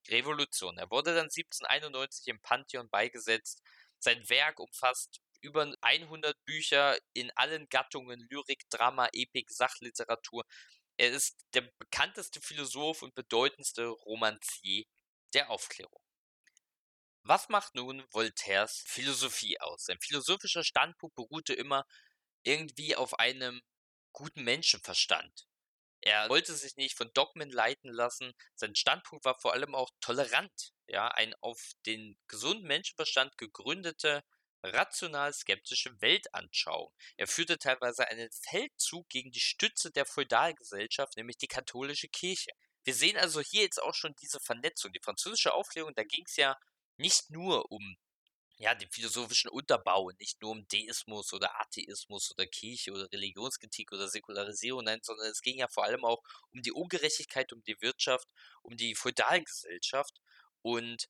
Revolution. 0.09 0.79
Er 0.79 0.91
wurde 0.91 1.15
dann 1.15 1.31
1791 1.31 2.29
im 2.29 2.41
Pantheon 2.41 2.89
beigesetzt. 2.89 3.63
Sein 3.99 4.29
Werk 4.29 4.61
umfasst 4.61 5.21
über 5.41 5.73
100 5.81 6.43
Bücher 6.45 6.99
in 7.13 7.31
allen 7.37 7.69
Gattungen 7.69 8.27
Lyrik, 8.31 8.69
Drama, 8.71 9.09
Epik, 9.13 9.51
Sachliteratur. 9.51 10.45
Er 10.97 11.11
ist 11.11 11.45
der 11.55 11.63
bekannteste 11.79 12.41
Philosoph 12.41 13.03
und 13.03 13.15
bedeutendste 13.15 13.89
Romancier 13.89 14.85
der 15.35 15.51
Aufklärung. 15.51 16.01
Was 17.23 17.49
macht 17.49 17.75
nun 17.75 18.05
Voltaires 18.11 18.85
Philosophie 18.87 19.59
aus? 19.61 19.85
Sein 19.85 19.99
philosophischer 20.01 20.63
Standpunkt 20.63 21.17
beruhte 21.17 21.55
immer 21.55 21.87
irgendwie 22.43 22.97
auf 22.97 23.19
einem 23.19 23.63
guten 24.13 24.45
Menschenverstand. 24.45 25.47
Er 26.07 26.29
wollte 26.29 26.55
sich 26.55 26.77
nicht 26.77 26.99
von 26.99 27.11
Dogmen 27.15 27.51
leiten 27.51 27.91
lassen. 27.91 28.35
Sein 28.57 28.75
Standpunkt 28.75 29.25
war 29.25 29.41
vor 29.41 29.55
allem 29.55 29.75
auch 29.75 29.91
tolerant. 30.01 30.75
Ja, 30.87 31.09
ein 31.09 31.35
auf 31.41 31.73
den 31.87 32.19
gesunden 32.29 32.67
Menschenverstand 32.67 33.39
gegründete, 33.39 34.23
rational 34.63 35.33
skeptische 35.33 35.99
Weltanschauung. 36.03 36.93
Er 37.17 37.27
führte 37.27 37.59
teilweise 37.59 38.07
einen 38.07 38.29
Feldzug 38.31 39.09
gegen 39.09 39.33
die 39.33 39.41
Stütze 39.41 39.91
der 39.93 40.05
Feudalgesellschaft, 40.05 41.17
nämlich 41.17 41.39
die 41.39 41.47
katholische 41.47 42.09
Kirche. 42.09 42.51
Wir 42.85 42.95
sehen 42.95 43.17
also 43.17 43.41
hier 43.41 43.63
jetzt 43.63 43.83
auch 43.83 43.95
schon 43.95 44.15
diese 44.21 44.41
Vernetzung. 44.41 44.93
Die 44.93 45.03
französische 45.03 45.55
Aufklärung, 45.55 45.95
da 45.95 46.05
ging 46.05 46.25
es 46.27 46.37
ja 46.37 46.55
nicht 46.99 47.31
nur 47.31 47.73
um 47.73 47.97
ja, 48.59 48.75
den 48.75 48.89
philosophischen 48.91 49.51
Unterbau, 49.51 50.11
nicht 50.19 50.41
nur 50.41 50.53
um 50.53 50.67
Deismus 50.69 51.33
oder 51.33 51.61
Atheismus 51.61 52.31
oder 52.33 52.47
Kirche 52.47 52.93
oder 52.93 53.11
Religionskritik 53.13 53.93
oder 53.93 54.09
Säkularisierung, 54.09 54.85
nein, 54.85 55.01
sondern 55.03 55.29
es 55.29 55.43
ging 55.43 55.59
ja 55.59 55.69
vor 55.69 55.85
allem 55.85 56.05
auch 56.05 56.23
um 56.53 56.63
die 56.63 56.73
Ungerechtigkeit, 56.73 57.53
um 57.53 57.63
die 57.65 57.81
Wirtschaft, 57.81 58.29
um 58.63 58.77
die 58.77 58.95
Feudalgesellschaft 58.95 60.21
und 60.63 61.09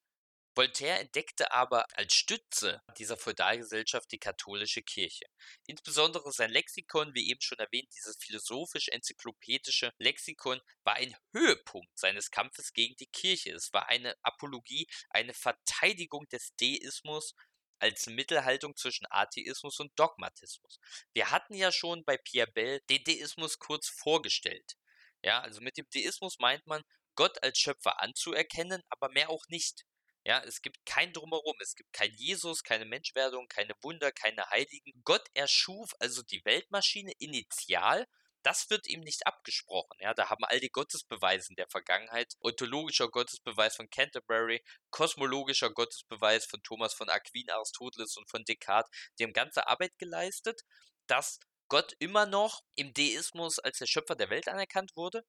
Voltaire 0.56 1.00
entdeckte 1.00 1.50
aber 1.52 1.84
als 1.94 2.14
Stütze 2.14 2.80
dieser 2.96 3.16
Feudalgesellschaft 3.16 4.10
die 4.12 4.18
katholische 4.18 4.82
Kirche. 4.82 5.26
Insbesondere 5.66 6.30
sein 6.32 6.50
Lexikon, 6.50 7.12
wie 7.14 7.28
eben 7.28 7.40
schon 7.40 7.58
erwähnt, 7.58 7.88
dieses 7.92 8.16
philosophisch-enzyklopädische 8.18 9.92
Lexikon 9.98 10.60
war 10.84 10.94
ein 10.94 11.16
Höhepunkt 11.32 11.98
seines 11.98 12.30
Kampfes 12.30 12.72
gegen 12.72 12.94
die 12.96 13.08
Kirche. 13.08 13.52
Es 13.52 13.72
war 13.72 13.88
eine 13.88 14.14
Apologie, 14.22 14.86
eine 15.10 15.34
Verteidigung 15.34 16.28
des 16.28 16.54
Deismus 16.56 17.34
als 17.80 18.06
Mittelhaltung 18.06 18.76
zwischen 18.76 19.06
Atheismus 19.10 19.80
und 19.80 19.92
Dogmatismus. 19.98 20.78
Wir 21.12 21.30
hatten 21.30 21.54
ja 21.54 21.72
schon 21.72 22.04
bei 22.04 22.16
Pierre 22.16 22.50
Bell 22.52 22.80
den 22.88 23.02
Deismus 23.02 23.58
kurz 23.58 23.88
vorgestellt. 23.88 24.76
Ja, 25.22 25.40
also 25.40 25.60
mit 25.60 25.76
dem 25.76 25.86
Deismus 25.92 26.38
meint 26.38 26.66
man, 26.66 26.82
Gott 27.16 27.42
als 27.42 27.58
Schöpfer 27.58 28.00
anzuerkennen, 28.00 28.82
aber 28.88 29.08
mehr 29.10 29.30
auch 29.30 29.46
nicht. 29.48 29.84
Ja, 30.26 30.42
es 30.44 30.62
gibt 30.62 30.84
kein 30.86 31.12
Drumherum, 31.12 31.54
es 31.60 31.74
gibt 31.74 31.92
kein 31.92 32.12
Jesus, 32.14 32.62
keine 32.62 32.86
Menschwerdung, 32.86 33.46
keine 33.48 33.74
Wunder, 33.82 34.10
keine 34.10 34.48
Heiligen. 34.50 35.02
Gott 35.04 35.28
erschuf 35.34 35.94
also 35.98 36.22
die 36.22 36.44
Weltmaschine 36.44 37.12
initial 37.18 38.06
Das 38.42 38.68
wird 38.70 38.86
ihm 38.86 39.00
nicht 39.00 39.26
abgesprochen. 39.26 39.96
Ja, 40.00 40.12
da 40.14 40.28
haben 40.30 40.44
all 40.44 40.60
die 40.60 40.70
Gottesbeweise 40.70 41.48
in 41.50 41.56
der 41.56 41.68
Vergangenheit, 41.68 42.34
ontologischer 42.40 43.08
Gottesbeweis 43.10 43.76
von 43.76 43.88
Canterbury, 43.90 44.62
kosmologischer 44.90 45.70
Gottesbeweis 45.70 46.44
von 46.46 46.62
Thomas 46.62 46.94
von 46.94 47.08
Aquin, 47.08 47.48
Aristoteles 47.50 48.16
und 48.18 48.28
von 48.30 48.44
Descartes, 48.44 48.90
die 49.18 49.24
haben 49.24 49.32
ganze 49.32 49.66
Arbeit 49.66 49.96
geleistet, 49.98 50.62
dass 51.06 51.38
Gott 51.68 51.94
immer 51.98 52.26
noch 52.26 52.62
im 52.76 52.92
Deismus 52.92 53.58
als 53.58 53.78
der 53.78 53.86
Schöpfer 53.86 54.14
der 54.14 54.30
Welt 54.30 54.48
anerkannt 54.48 54.92
wurde, 54.96 55.24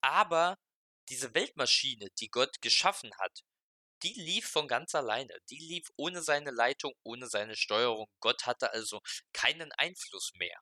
aber 0.00 0.58
diese 1.08 1.34
Weltmaschine, 1.34 2.08
die 2.18 2.28
Gott 2.30 2.60
geschaffen 2.62 3.12
hat, 3.18 3.42
die 4.02 4.14
lief 4.14 4.48
von 4.48 4.68
ganz 4.68 4.94
alleine. 4.94 5.38
Die 5.50 5.58
lief 5.58 5.88
ohne 5.96 6.22
seine 6.22 6.50
Leitung, 6.50 6.92
ohne 7.02 7.28
seine 7.28 7.56
Steuerung. 7.56 8.08
Gott 8.20 8.46
hatte 8.46 8.72
also 8.72 9.00
keinen 9.32 9.72
Einfluss 9.72 10.32
mehr. 10.34 10.58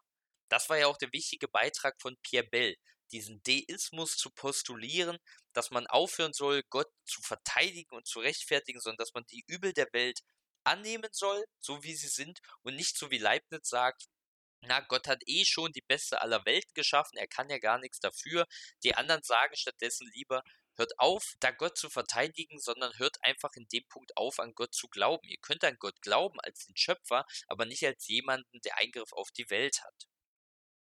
Das 0.49 0.69
war 0.69 0.79
ja 0.79 0.87
auch 0.87 0.99
der 0.99 1.13
wichtige 1.13 1.49
Beitrag 1.49 2.01
von 2.01 2.17
Pierre 2.23 2.47
Bell, 2.47 2.77
diesen 3.13 3.43
Deismus 3.43 4.17
zu 4.17 4.31
postulieren, 4.31 5.19
dass 5.53 5.71
man 5.71 5.87
aufhören 5.87 6.33
soll, 6.33 6.63
Gott 6.71 6.89
zu 7.05 7.23
verteidigen 7.23 7.95
und 7.97 8.07
zu 8.07 8.21
rechtfertigen, 8.21 8.81
sondern 8.81 8.99
dass 8.99 9.15
man 9.15 9.25
die 9.31 9.45
Übel 9.47 9.73
der 9.73 9.89
Welt 9.93 10.21
annehmen 10.65 11.11
soll, 11.13 11.45
so 11.61 11.83
wie 11.83 11.95
sie 11.95 12.09
sind, 12.09 12.41
und 12.63 12.77
nicht 12.77 12.97
so 12.97 13.11
wie 13.11 13.19
Leibniz 13.19 13.69
sagt, 13.69 14.07
na, 14.63 14.81
Gott 14.81 15.07
hat 15.09 15.23
eh 15.27 15.45
schon 15.45 15.73
die 15.73 15.83
beste 15.83 16.21
aller 16.23 16.45
Welten 16.47 16.73
geschaffen, 16.75 17.19
er 17.19 17.27
kann 17.29 17.51
ja 17.51 17.59
gar 17.59 17.79
nichts 17.79 18.01
dafür. 18.01 18.47
Die 18.83 18.95
anderen 18.95 19.23
sagen 19.23 19.55
stattdessen 19.57 20.11
lieber, 20.15 20.43
hört 20.77 20.99
auf, 20.99 21.35
da 21.41 21.51
Gott 21.51 21.79
zu 21.79 21.91
verteidigen, 21.91 22.59
sondern 22.59 22.99
hört 22.99 23.23
einfach 23.23 23.53
in 23.55 23.67
dem 23.69 23.85
Punkt 23.89 24.17
auf, 24.17 24.39
an 24.41 24.55
Gott 24.55 24.75
zu 24.75 24.89
glauben. 24.89 25.29
Ihr 25.29 25.39
könnt 25.39 25.65
an 25.65 25.79
Gott 25.79 26.01
glauben 26.03 26.41
als 26.41 26.67
den 26.67 26.77
Schöpfer, 26.77 27.25
aber 27.47 27.65
nicht 27.65 27.85
als 27.85 28.07
jemanden, 28.09 28.61
der 28.63 28.79
Eingriff 28.79 29.13
auf 29.13 29.31
die 29.31 29.49
Welt 29.51 29.83
hat. 29.83 30.09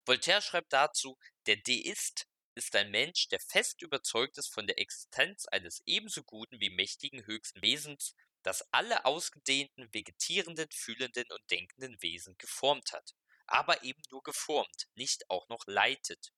Voltaire 0.05 0.41
schreibt 0.41 0.73
dazu, 0.73 1.17
der 1.45 1.57
Deist 1.57 2.27
ist 2.55 2.75
ein 2.75 2.91
Mensch, 2.91 3.27
der 3.29 3.39
fest 3.39 3.81
überzeugt 3.81 4.37
ist 4.37 4.53
von 4.53 4.67
der 4.67 4.79
Existenz 4.79 5.45
eines 5.45 5.81
ebenso 5.85 6.23
guten 6.23 6.59
wie 6.59 6.69
mächtigen 6.69 7.25
höchsten 7.25 7.61
Wesens, 7.61 8.15
das 8.43 8.67
alle 8.71 9.05
ausgedehnten, 9.05 9.91
vegetierenden, 9.93 10.69
fühlenden 10.71 11.25
und 11.31 11.49
denkenden 11.49 12.01
Wesen 12.01 12.37
geformt 12.37 12.91
hat, 12.91 13.15
aber 13.47 13.83
eben 13.83 14.01
nur 14.11 14.21
geformt, 14.23 14.87
nicht 14.95 15.29
auch 15.29 15.47
noch 15.47 15.65
leitet. 15.65 16.31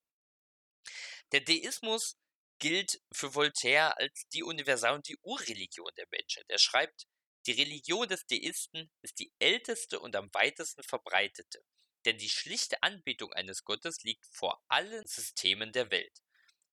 Der 1.32 1.40
Deismus 1.40 2.16
gilt 2.58 3.00
für 3.12 3.34
Voltaire 3.34 3.96
als 3.98 4.26
die 4.32 4.42
Universal- 4.42 4.94
und 4.94 5.08
die 5.08 5.18
Urreligion 5.22 5.90
der 5.96 6.06
Menschheit. 6.10 6.46
Er 6.48 6.58
schreibt, 6.58 7.06
die 7.46 7.52
Religion 7.52 8.08
des 8.08 8.26
Deisten 8.26 8.90
ist 9.02 9.18
die 9.20 9.32
älteste 9.38 10.00
und 10.00 10.16
am 10.16 10.28
weitesten 10.32 10.82
verbreitete. 10.82 11.62
Denn 12.04 12.18
die 12.18 12.28
schlichte 12.28 12.82
Anbetung 12.82 13.32
eines 13.32 13.64
Gottes 13.64 14.02
liegt 14.02 14.26
vor 14.32 14.62
allen 14.68 15.06
Systemen 15.06 15.72
der 15.72 15.90
Welt. 15.90 16.22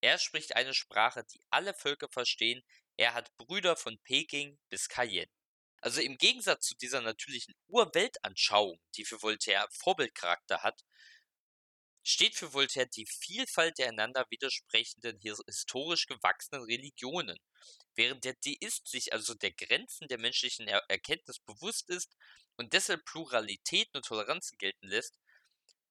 Er 0.02 0.18
spricht 0.18 0.56
eine 0.56 0.74
Sprache, 0.74 1.26
die 1.32 1.42
alle 1.50 1.74
Völker 1.74 2.10
verstehen. 2.10 2.64
Er 2.98 3.14
hat 3.14 3.36
Brüder 3.38 3.76
von 3.76 4.00
Peking 4.04 4.60
bis 4.70 4.90
Cayenne. 4.90 5.32
Also 5.82 6.02
im 6.02 6.18
Gegensatz 6.18 6.68
zu 6.68 6.76
dieser 6.76 7.02
natürlichen 7.02 7.56
Urweltanschauung, 7.68 8.80
die 8.96 9.06
für 9.06 9.22
Voltaire 9.22 9.68
Vorbildcharakter 9.72 10.64
hat, 10.64 10.82
steht 12.04 12.36
für 12.36 12.54
Voltaire 12.54 12.88
die 12.88 13.06
Vielfalt 13.06 13.78
der 13.78 13.90
einander 13.90 14.26
widersprechenden 14.30 15.18
historisch 15.20 16.06
gewachsenen 16.06 16.64
Religionen. 16.64 17.38
Während 17.96 18.26
der 18.26 18.36
Deist 18.46 18.88
sich 18.88 19.14
also 19.14 19.34
der 19.34 19.52
Grenzen 19.52 20.08
der 20.08 20.20
menschlichen 20.20 20.68
er 20.68 20.84
Erkenntnis 20.90 21.40
bewusst 21.40 21.90
ist 21.90 22.16
und 22.58 22.74
deshalb 22.74 23.06
Pluralitäten 23.06 23.98
und 23.98 24.06
Toleranzen 24.06 24.58
gelten 24.58 24.88
lässt, 24.88 25.18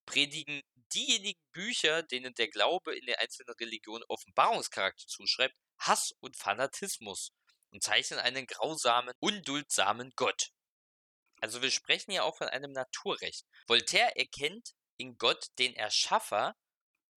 predigen 0.05 0.63
diejenigen 0.93 1.41
Bücher, 1.53 2.03
denen 2.03 2.35
der 2.35 2.49
Glaube 2.49 2.95
in 2.97 3.07
der 3.07 3.21
einzelnen 3.21 3.55
Religion 3.55 4.03
Offenbarungscharakter 4.09 5.07
zuschreibt, 5.07 5.55
Hass 5.79 6.13
und 6.21 6.37
Fanatismus 6.37 7.33
und 7.71 7.83
zeichnen 7.83 8.19
einen 8.19 8.47
grausamen, 8.47 9.15
unduldsamen 9.21 10.13
Gott. 10.17 10.51
Also 11.41 11.63
wir 11.63 11.71
sprechen 11.71 12.13
ja 12.13 12.23
auch 12.23 12.37
von 12.37 12.49
einem 12.49 12.73
Naturrecht. 12.73 13.47
Voltaire 13.67 14.17
erkennt 14.17 14.75
in 15.03 15.19
Gott 15.19 15.49
den 15.59 15.75
Erschaffer 15.75 16.55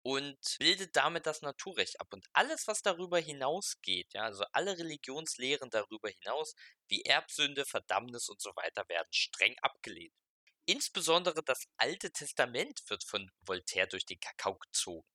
und 0.01 0.39
bildet 0.57 0.95
damit 0.95 1.27
das 1.27 1.43
Naturrecht 1.43 1.99
ab. 2.01 2.07
Und 2.11 2.25
alles, 2.33 2.67
was 2.67 2.81
darüber 2.81 3.19
hinausgeht, 3.19 4.13
ja, 4.13 4.23
also 4.23 4.43
alle 4.53 4.77
Religionslehren 4.77 5.69
darüber 5.69 6.09
hinaus, 6.09 6.55
wie 6.87 7.03
Erbsünde, 7.03 7.63
Verdammnis 7.63 8.27
und 8.27 8.41
so 8.41 8.51
weiter, 8.55 8.83
werden 8.89 9.07
streng 9.11 9.55
abgelehnt. 9.61 10.13
Insbesondere 10.65 11.43
das 11.43 11.67
Alte 11.77 12.11
Testament 12.11 12.81
wird 12.87 13.03
von 13.03 13.29
Voltaire 13.41 13.87
durch 13.87 14.05
den 14.05 14.19
Kakao 14.19 14.57
gezogen. 14.57 15.07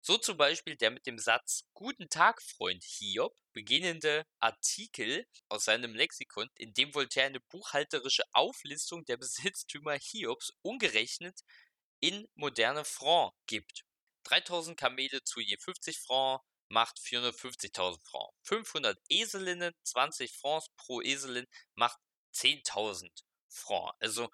So 0.00 0.16
zum 0.16 0.38
Beispiel 0.38 0.76
der 0.76 0.92
mit 0.92 1.06
dem 1.06 1.18
Satz 1.18 1.64
Guten 1.74 2.08
Tag, 2.08 2.40
Freund 2.40 2.82
Hiob 2.84 3.36
beginnende 3.52 4.24
Artikel 4.38 5.26
aus 5.48 5.64
seinem 5.64 5.94
Lexikon, 5.94 6.48
in 6.54 6.72
dem 6.72 6.94
Voltaire 6.94 7.26
eine 7.26 7.40
buchhalterische 7.40 8.22
Auflistung 8.32 9.04
der 9.04 9.16
Besitztümer 9.16 9.98
Hiobs 9.98 10.52
umgerechnet 10.62 11.40
in 12.00 12.28
moderne 12.34 12.84
Franc 12.84 13.34
gibt. 13.46 13.84
3000 14.24 14.76
Kamele 14.78 15.22
zu 15.24 15.40
je 15.40 15.56
50 15.56 15.98
Franc 15.98 16.42
macht 16.68 16.98
450.000 16.98 17.98
Franc. 18.04 18.32
500 18.42 18.98
Eselinnen, 19.08 19.72
20 19.84 20.32
Francs 20.32 20.66
pro 20.76 21.00
Eselin 21.00 21.46
macht 21.74 21.98
10.000 22.34 23.08
Franc. 23.48 23.92
Also 24.00 24.28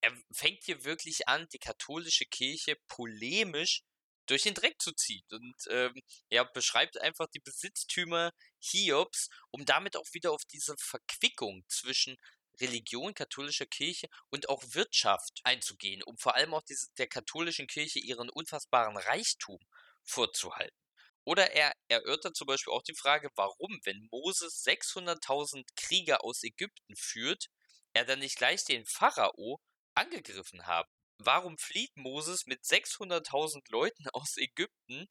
er 0.00 0.12
fängt 0.32 0.64
hier 0.64 0.84
wirklich 0.84 1.28
an, 1.28 1.48
die 1.52 1.58
katholische 1.58 2.26
Kirche 2.26 2.76
polemisch 2.88 3.82
durch 4.26 4.42
den 4.42 4.54
Dreck 4.54 4.80
zu 4.80 4.92
ziehen 4.92 5.24
und 5.30 5.54
ähm, 5.68 5.94
er 6.28 6.44
beschreibt 6.44 7.00
einfach 7.00 7.26
die 7.34 7.40
Besitztümer 7.40 8.32
Hiobs, 8.60 9.28
um 9.50 9.64
damit 9.64 9.96
auch 9.96 10.06
wieder 10.12 10.32
auf 10.32 10.44
diese 10.44 10.76
Verquickung 10.78 11.64
zwischen 11.68 12.16
Religion, 12.62 13.14
katholischer 13.14 13.66
Kirche 13.66 14.08
und 14.30 14.48
auch 14.48 14.62
Wirtschaft 14.68 15.40
einzugehen, 15.44 16.02
um 16.02 16.16
vor 16.16 16.36
allem 16.36 16.54
auch 16.54 16.62
diese, 16.62 16.88
der 16.96 17.08
katholischen 17.08 17.66
Kirche 17.66 17.98
ihren 17.98 18.30
unfassbaren 18.30 18.96
Reichtum 18.96 19.58
vorzuhalten. 20.04 20.76
Oder 21.24 21.52
er 21.52 21.72
erörtert 21.88 22.36
zum 22.36 22.46
Beispiel 22.46 22.72
auch 22.72 22.82
die 22.82 22.96
Frage, 22.96 23.30
warum, 23.36 23.78
wenn 23.84 24.08
Moses 24.10 24.64
600.000 24.64 25.64
Krieger 25.76 26.24
aus 26.24 26.42
Ägypten 26.42 26.96
führt, 26.96 27.46
er 27.92 28.04
dann 28.04 28.20
nicht 28.20 28.36
gleich 28.36 28.64
den 28.64 28.84
Pharao 28.86 29.60
angegriffen 29.94 30.66
haben. 30.66 30.88
Warum 31.18 31.58
flieht 31.58 31.96
Moses 31.96 32.46
mit 32.46 32.64
600.000 32.64 33.60
Leuten 33.70 34.08
aus 34.12 34.36
Ägypten 34.36 35.06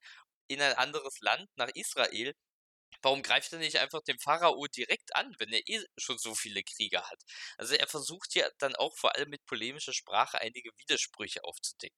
in 0.47 0.61
ein 0.61 0.73
anderes 0.73 1.19
Land 1.21 1.49
nach 1.55 1.69
Israel, 1.75 2.33
Warum 3.01 3.23
greift 3.23 3.51
er 3.53 3.59
nicht 3.59 3.77
einfach 3.77 4.01
den 4.01 4.19
Pharao 4.19 4.67
direkt 4.67 5.15
an, 5.15 5.35
wenn 5.39 5.51
er 5.51 5.67
eh 5.67 5.83
schon 5.97 6.17
so 6.17 6.35
viele 6.35 6.63
Krieger 6.63 7.03
hat? 7.09 7.21
Also 7.57 7.75
er 7.75 7.87
versucht 7.87 8.35
ja 8.35 8.47
dann 8.59 8.75
auch 8.75 8.95
vor 8.97 9.15
allem 9.15 9.29
mit 9.29 9.45
polemischer 9.45 9.93
Sprache 9.93 10.39
einige 10.39 10.71
Widersprüche 10.77 11.43
aufzudecken. 11.43 11.97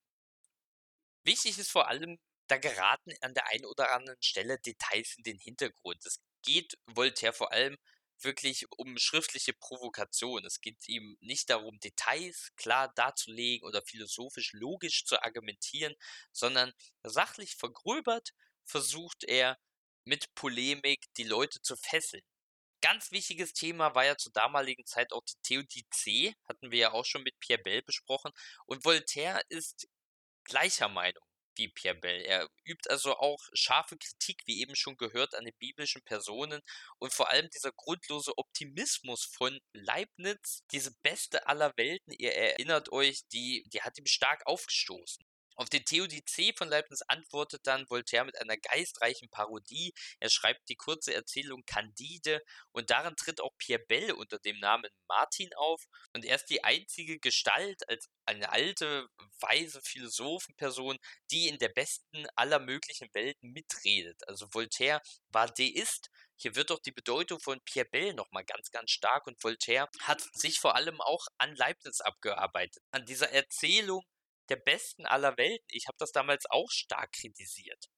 Wichtig 1.24 1.58
ist 1.58 1.72
vor 1.72 1.88
allem, 1.88 2.20
da 2.48 2.58
geraten 2.58 3.14
an 3.22 3.34
der 3.34 3.48
einen 3.48 3.66
oder 3.66 3.94
anderen 3.94 4.22
Stelle 4.22 4.60
Details 4.60 5.16
in 5.18 5.24
den 5.24 5.40
Hintergrund. 5.40 6.06
Es 6.06 6.20
geht 6.44 6.78
Voltaire 6.86 7.34
vor 7.34 7.52
allem 7.52 7.78
wirklich 8.22 8.66
um 8.72 8.98
schriftliche 8.98 9.54
Provokation. 9.54 10.46
Es 10.46 10.62
geht 10.62 10.88
ihm 10.88 11.18
nicht 11.22 11.50
darum, 11.50 11.80
Details 11.80 12.52
klar 12.56 12.92
darzulegen 12.96 13.68
oder 13.68 13.82
philosophisch 13.82 14.54
logisch 14.54 15.06
zu 15.06 15.22
argumentieren, 15.22 15.96
sondern 16.32 16.74
sachlich 17.04 17.56
vergröbert 17.56 18.34
versucht 18.66 19.24
er 19.24 19.58
mit 20.06 20.34
Polemik 20.36 21.06
die 21.18 21.24
Leute 21.24 21.62
zu 21.62 21.76
fesseln. 21.76 22.24
Ganz 22.82 23.12
wichtiges 23.12 23.54
Thema 23.54 23.96
war 23.96 24.06
ja 24.06 24.18
zur 24.18 24.34
damaligen 24.34 24.86
Zeit 24.86 25.14
auch 25.14 25.24
die 25.24 25.42
Theodizee, 25.44 26.36
hatten 26.50 26.72
wir 26.72 26.80
ja 26.80 26.92
auch 26.92 27.06
schon 27.06 27.24
mit 27.24 27.40
Pierre 27.40 27.62
Bell 27.62 27.82
besprochen. 27.82 28.32
Und 28.66 28.84
Voltaire 28.84 29.42
ist 29.50 29.88
gleicher 30.44 30.90
Meinung 30.90 31.24
wie 31.58 31.70
Pierre 31.70 31.96
Bell. 31.96 32.22
Er 32.24 32.50
übt 32.66 32.90
also 32.90 33.16
auch 33.18 33.40
scharfe 33.54 33.98
Kritik, 33.98 34.42
wie 34.46 34.62
eben 34.62 34.76
schon 34.76 34.98
gehört, 34.98 35.36
an 35.36 35.46
den 35.46 35.56
biblischen 35.60 36.02
Personen 36.04 36.62
und 37.00 37.14
vor 37.14 37.30
allem 37.30 37.50
dieser 37.50 37.72
grundlose 37.72 38.38
Optimismus 38.38 39.26
von 39.26 39.60
Leibniz, 39.74 40.64
diese 40.72 40.94
beste 41.04 41.48
aller 41.48 41.74
Welten, 41.78 42.14
ihr 42.18 42.34
erinnert 42.34 42.92
euch, 42.92 43.22
die, 43.32 43.64
die 43.68 43.82
hat 43.82 43.98
ihm 43.98 44.06
stark 44.06 44.46
aufgestoßen. 44.46 45.24
Auf 45.56 45.70
den 45.70 45.86
Theodizee 45.86 46.54
von 46.58 46.70
Leibniz 46.70 47.02
antwortet 47.08 47.62
dann 47.66 47.90
Voltaire 47.90 48.26
mit 48.26 48.40
einer 48.40 48.58
geistreichen 48.58 49.30
Parodie. 49.30 49.94
Er 50.20 50.30
schreibt 50.30 50.70
die 50.70 50.76
kurze 50.76 51.14
Erzählung 51.14 51.64
Candide 51.66 52.42
und 52.72 52.90
darin 52.90 53.16
tritt 53.16 53.42
auch 53.42 53.56
Pierre 53.58 53.84
Bell 53.88 54.12
unter 54.12 54.40
dem 54.40 54.60
Namen 54.60 54.90
Martin 55.08 55.54
auf 55.56 55.84
und 56.14 56.26
er 56.26 56.36
ist 56.36 56.50
die 56.50 56.64
einzige 56.64 57.20
Gestalt 57.20 57.88
als 57.88 58.10
eine 58.26 58.52
alte, 58.52 59.08
weise 59.40 59.82
Philosophenperson, 59.82 60.98
die 61.32 61.48
in 61.48 61.58
der 61.58 61.70
besten 61.70 62.26
aller 62.36 62.60
möglichen 62.60 63.10
Welten 63.14 63.52
mitredet. 63.52 64.28
Also 64.28 64.48
Voltaire 64.54 65.02
war 65.30 65.48
Deist, 65.48 66.10
hier 66.36 66.56
wird 66.56 66.72
doch 66.72 66.80
die 66.80 66.92
Bedeutung 66.92 67.40
von 67.40 67.62
Pierre 67.62 67.88
Bell 67.90 68.14
nochmal 68.14 68.44
ganz, 68.44 68.72
ganz 68.72 68.92
stark 68.92 69.28
und 69.28 69.42
Voltaire 69.44 69.90
hat 70.02 70.22
sich 70.34 70.60
vor 70.60 70.76
allem 70.76 71.00
auch 71.02 71.28
an 71.38 71.56
Leibniz 71.56 72.02
abgearbeitet. 72.02 72.84
An 72.92 73.06
dieser 73.06 73.32
Erzählung 73.32 74.04
der 74.50 74.58
besten 74.58 75.06
aller 75.06 75.38
Welten. 75.38 75.68
Ich 75.70 75.88
habe 75.88 75.98
das 76.00 76.12
damals 76.12 76.46
auch 76.50 76.70
stark 76.72 77.12
kritisiert. 77.14 77.90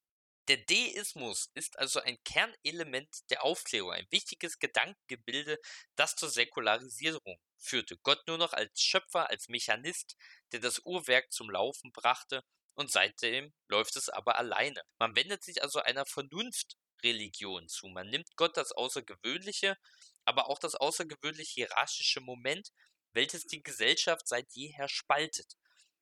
Der 0.47 0.57
Deismus 0.57 1.49
ist 1.55 1.79
also 1.79 1.99
ein 2.01 2.17
Kernelement 2.23 3.09
der 3.31 3.43
Aufklärung, 3.43 3.91
ein 3.91 4.05
wichtiges 4.11 4.59
Gedankengebilde, 4.59 5.57
das 5.95 6.15
zur 6.15 6.29
Säkularisierung 6.29 7.39
führte. 7.57 7.97
Gott 8.03 8.27
nur 8.27 8.37
noch 8.37 8.53
als 8.53 8.79
Schöpfer, 8.79 9.29
als 9.29 9.47
Mechanist, 9.49 10.15
der 10.51 10.59
das 10.59 10.81
Uhrwerk 10.85 11.31
zum 11.31 11.49
Laufen 11.49 11.91
brachte, 11.91 12.43
und 12.75 12.91
seitdem 12.91 13.53
läuft 13.69 13.95
es 13.95 14.09
aber 14.09 14.37
alleine. 14.37 14.81
Man 14.99 15.15
wendet 15.15 15.43
sich 15.43 15.63
also 15.63 15.79
einer 15.79 16.05
Vernunftreligion 16.05 17.67
zu. 17.67 17.87
Man 17.87 18.07
nimmt 18.09 18.35
Gott 18.35 18.55
das 18.57 18.71
Außergewöhnliche, 18.71 19.77
aber 20.25 20.49
auch 20.49 20.59
das 20.59 20.75
außergewöhnlich 20.75 21.49
hierarchische 21.49 22.21
Moment, 22.21 22.69
welches 23.13 23.45
die 23.47 23.63
Gesellschaft 23.63 24.27
seit 24.27 24.51
jeher 24.51 24.89
spaltet. 24.89 25.55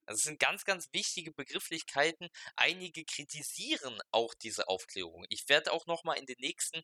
Das 0.06 0.22
sind 0.22 0.40
ganz, 0.40 0.66
ganz 0.66 0.90
wichtige 0.94 1.32
Begrifflichkeiten. 1.32 2.28
Einige 2.56 3.06
kritisieren 3.06 4.00
auch 4.12 4.34
diese 4.34 4.68
Aufklärung. 4.68 5.26
Ich 5.30 5.48
werde 5.50 5.72
auch 5.72 5.86
nochmal 5.88 6.18
in 6.20 6.26
den 6.26 6.38
nächsten 6.40 6.84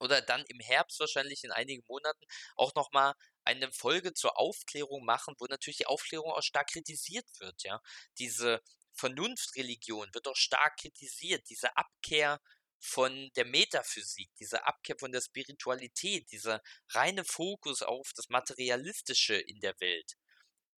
oder 0.00 0.22
dann 0.22 0.44
im 0.46 0.60
Herbst 0.60 1.00
wahrscheinlich 1.00 1.44
in 1.44 1.52
einigen 1.52 1.84
Monaten 1.88 2.24
auch 2.56 2.74
nochmal 2.74 3.14
eine 3.44 3.72
Folge 3.72 4.14
zur 4.14 4.38
Aufklärung 4.38 5.04
machen, 5.04 5.34
wo 5.38 5.46
natürlich 5.46 5.78
die 5.78 5.86
Aufklärung 5.86 6.32
auch 6.32 6.42
stark 6.42 6.68
kritisiert 6.70 7.26
wird, 7.40 7.62
ja. 7.64 7.80
Diese 8.18 8.60
Vernunftreligion 8.94 10.12
wird 10.14 10.28
auch 10.28 10.36
stark 10.36 10.76
kritisiert, 10.78 11.48
diese 11.48 11.76
Abkehr 11.76 12.40
von 12.80 13.30
der 13.36 13.44
Metaphysik, 13.44 14.30
diese 14.38 14.64
Abkehr 14.66 14.96
von 14.98 15.12
der 15.12 15.20
Spiritualität, 15.20 16.30
dieser 16.30 16.62
reine 16.90 17.24
Fokus 17.24 17.82
auf 17.82 18.12
das 18.14 18.28
Materialistische 18.28 19.34
in 19.36 19.60
der 19.60 19.74
Welt. 19.80 20.14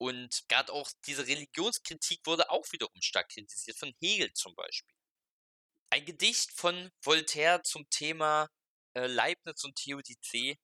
Und 0.00 0.48
gerade 0.48 0.72
auch 0.72 0.90
diese 1.06 1.26
Religionskritik 1.26 2.20
wurde 2.24 2.48
auch 2.48 2.64
wiederum 2.72 3.02
stark 3.02 3.28
kritisiert, 3.28 3.76
von 3.76 3.94
Hegel 4.00 4.32
zum 4.32 4.54
Beispiel. 4.54 4.96
Ein 5.90 6.06
Gedicht 6.06 6.52
von 6.52 6.90
Voltaire 7.02 7.62
zum 7.62 7.88
Thema 7.90 8.48
äh, 8.94 9.06
Leibniz 9.06 9.62
und 9.62 9.76
Theodizee. 9.76 10.58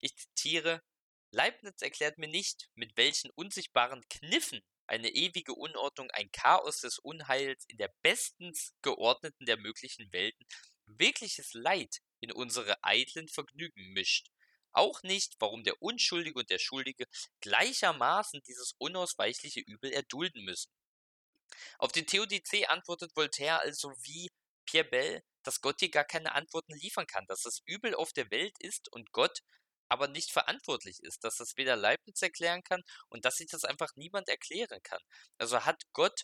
Ich 0.00 0.16
zitiere, 0.16 0.80
Leibniz 1.30 1.82
erklärt 1.82 2.16
mir 2.16 2.28
nicht, 2.28 2.70
mit 2.74 2.96
welchen 2.96 3.30
unsichtbaren 3.32 4.02
Kniffen 4.08 4.62
eine 4.86 5.10
ewige 5.10 5.52
Unordnung, 5.54 6.10
ein 6.12 6.32
Chaos 6.32 6.80
des 6.80 6.98
Unheils 6.98 7.66
in 7.66 7.76
der 7.76 7.92
bestens 8.00 8.72
geordneten 8.80 9.44
der 9.44 9.58
möglichen 9.58 10.10
Welten 10.10 10.46
wirkliches 10.86 11.52
Leid 11.52 11.98
in 12.20 12.32
unsere 12.32 12.82
eitlen 12.82 13.28
Vergnügen 13.28 13.92
mischt 13.92 14.30
auch 14.72 15.02
nicht, 15.02 15.34
warum 15.38 15.64
der 15.64 15.80
Unschuldige 15.82 16.38
und 16.38 16.50
der 16.50 16.58
Schuldige 16.58 17.06
gleichermaßen 17.40 18.40
dieses 18.46 18.74
unausweichliche 18.78 19.60
Übel 19.60 19.92
erdulden 19.92 20.44
müssen. 20.44 20.72
Auf 21.78 21.92
den 21.92 22.06
Theodizee 22.06 22.66
antwortet 22.66 23.16
Voltaire 23.16 23.60
also 23.60 23.92
wie 24.02 24.30
Pierre 24.66 24.88
Bell, 24.88 25.22
dass 25.42 25.60
Gott 25.60 25.80
hier 25.80 25.90
gar 25.90 26.04
keine 26.04 26.32
Antworten 26.34 26.74
liefern 26.74 27.06
kann, 27.06 27.26
dass 27.26 27.42
das 27.42 27.62
Übel 27.66 27.94
auf 27.94 28.12
der 28.12 28.30
Welt 28.30 28.54
ist 28.60 28.92
und 28.92 29.12
Gott 29.12 29.40
aber 29.88 30.06
nicht 30.06 30.30
verantwortlich 30.30 31.02
ist, 31.02 31.24
dass 31.24 31.36
das 31.36 31.56
weder 31.56 31.74
Leibniz 31.74 32.22
erklären 32.22 32.62
kann 32.62 32.82
und 33.08 33.24
dass 33.24 33.36
sich 33.36 33.48
das 33.48 33.64
einfach 33.64 33.90
niemand 33.96 34.28
erklären 34.28 34.80
kann. 34.84 35.02
Also 35.38 35.64
hat 35.64 35.82
Gott 35.92 36.22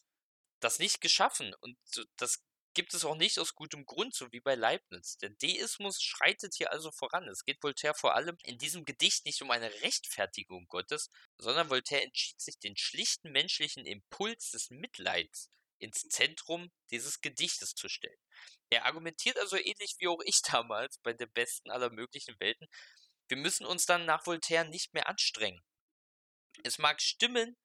das 0.60 0.78
nicht 0.78 1.00
geschaffen 1.00 1.52
und 1.60 1.76
das 2.16 2.38
gibt 2.76 2.92
es 2.92 3.06
auch 3.06 3.16
nicht 3.16 3.38
aus 3.38 3.54
gutem 3.54 3.86
Grund, 3.86 4.14
so 4.14 4.30
wie 4.32 4.40
bei 4.40 4.54
Leibniz. 4.54 5.16
Der 5.16 5.30
Deismus 5.30 6.02
schreitet 6.02 6.54
hier 6.54 6.70
also 6.70 6.92
voran. 6.92 7.26
Es 7.26 7.46
geht 7.46 7.62
Voltaire 7.62 7.94
vor 7.94 8.14
allem 8.14 8.36
in 8.44 8.58
diesem 8.58 8.84
Gedicht 8.84 9.24
nicht 9.24 9.40
um 9.40 9.50
eine 9.50 9.72
Rechtfertigung 9.80 10.68
Gottes, 10.68 11.10
sondern 11.38 11.70
Voltaire 11.70 12.04
entschied 12.04 12.38
sich, 12.38 12.58
den 12.58 12.76
schlichten 12.76 13.32
menschlichen 13.32 13.86
Impuls 13.86 14.50
des 14.50 14.68
Mitleids 14.68 15.50
ins 15.78 16.02
Zentrum 16.02 16.70
dieses 16.90 17.22
Gedichtes 17.22 17.74
zu 17.74 17.88
stellen. 17.88 18.20
Er 18.68 18.84
argumentiert 18.84 19.38
also 19.38 19.56
ähnlich 19.56 19.96
wie 19.98 20.08
auch 20.08 20.20
ich 20.26 20.42
damals 20.42 20.98
bei 20.98 21.14
der 21.14 21.26
besten 21.26 21.70
aller 21.70 21.90
möglichen 21.90 22.38
Welten. 22.40 22.68
Wir 23.28 23.38
müssen 23.38 23.64
uns 23.64 23.86
dann 23.86 24.04
nach 24.04 24.26
Voltaire 24.26 24.68
nicht 24.68 24.92
mehr 24.92 25.08
anstrengen. 25.08 25.64
Es 26.62 26.76
mag 26.76 27.00
stimmen, 27.00 27.56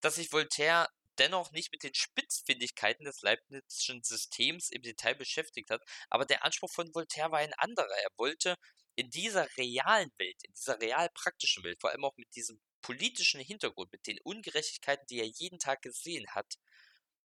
dass 0.00 0.14
sich 0.14 0.30
Voltaire 0.30 0.88
dennoch 1.18 1.52
nicht 1.52 1.72
mit 1.72 1.82
den 1.82 1.94
Spitzfindigkeiten 1.94 3.04
des 3.04 3.22
Leibnizischen 3.22 4.02
Systems 4.02 4.70
im 4.70 4.82
Detail 4.82 5.14
beschäftigt 5.14 5.70
hat, 5.70 5.82
aber 6.10 6.24
der 6.24 6.44
Anspruch 6.44 6.70
von 6.70 6.94
Voltaire 6.94 7.30
war 7.30 7.38
ein 7.38 7.54
anderer. 7.54 7.96
Er 8.02 8.10
wollte 8.16 8.56
in 8.94 9.10
dieser 9.10 9.48
realen 9.56 10.12
Welt, 10.18 10.42
in 10.44 10.52
dieser 10.54 10.80
real 10.80 11.08
praktischen 11.14 11.64
Welt, 11.64 11.80
vor 11.80 11.90
allem 11.90 12.04
auch 12.04 12.16
mit 12.16 12.34
diesem 12.34 12.60
politischen 12.82 13.40
Hintergrund, 13.40 13.92
mit 13.92 14.06
den 14.06 14.20
Ungerechtigkeiten, 14.22 15.06
die 15.08 15.20
er 15.20 15.26
jeden 15.26 15.58
Tag 15.58 15.82
gesehen 15.82 16.26
hat, 16.30 16.54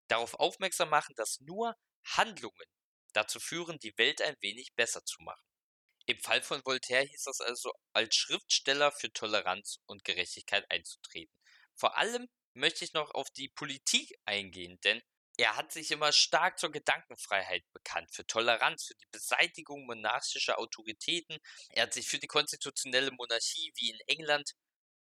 darauf 0.08 0.36
aufmerksam 0.36 0.90
machen, 0.90 1.16
dass 1.16 1.40
nur 1.42 1.76
Handlungen 2.06 2.66
dazu 3.14 3.40
führen, 3.40 3.80
die 3.80 3.98
Welt 3.98 4.22
ein 4.22 4.36
wenig 4.42 4.74
besser 4.76 5.04
zu 5.04 5.22
machen. 5.22 5.44
Im 6.06 6.20
Fall 6.20 6.42
von 6.42 6.62
Voltaire 6.64 7.06
hieß 7.06 7.24
das 7.24 7.42
also, 7.42 7.74
als 7.92 8.16
Schriftsteller 8.16 8.92
für 8.94 9.12
Toleranz 9.12 9.80
und 9.88 10.06
Gerechtigkeit 10.06 10.66
einzutreten. 10.72 11.34
Vor 11.76 11.98
allem 11.98 12.30
möchte 12.58 12.84
ich 12.84 12.94
noch 12.94 13.12
auf 13.12 13.30
die 13.32 13.50
Politik 13.50 14.14
eingehen, 14.26 14.80
denn 14.84 15.02
er 15.38 15.56
hat 15.56 15.72
sich 15.72 15.92
immer 15.92 16.12
stark 16.12 16.58
zur 16.58 16.72
Gedankenfreiheit 16.72 17.64
bekannt, 17.72 18.10
für 18.12 18.26
Toleranz, 18.26 18.86
für 18.88 18.96
die 18.96 19.06
Beseitigung 19.12 19.86
monarchischer 19.86 20.58
Autoritäten. 20.58 21.38
Er 21.70 21.84
hat 21.84 21.94
sich 21.94 22.08
für 22.08 22.18
die 22.18 22.28
konstitutionelle 22.28 23.12
Monarchie 23.12 23.72
wie 23.76 23.92
in 23.92 24.00
England 24.08 24.54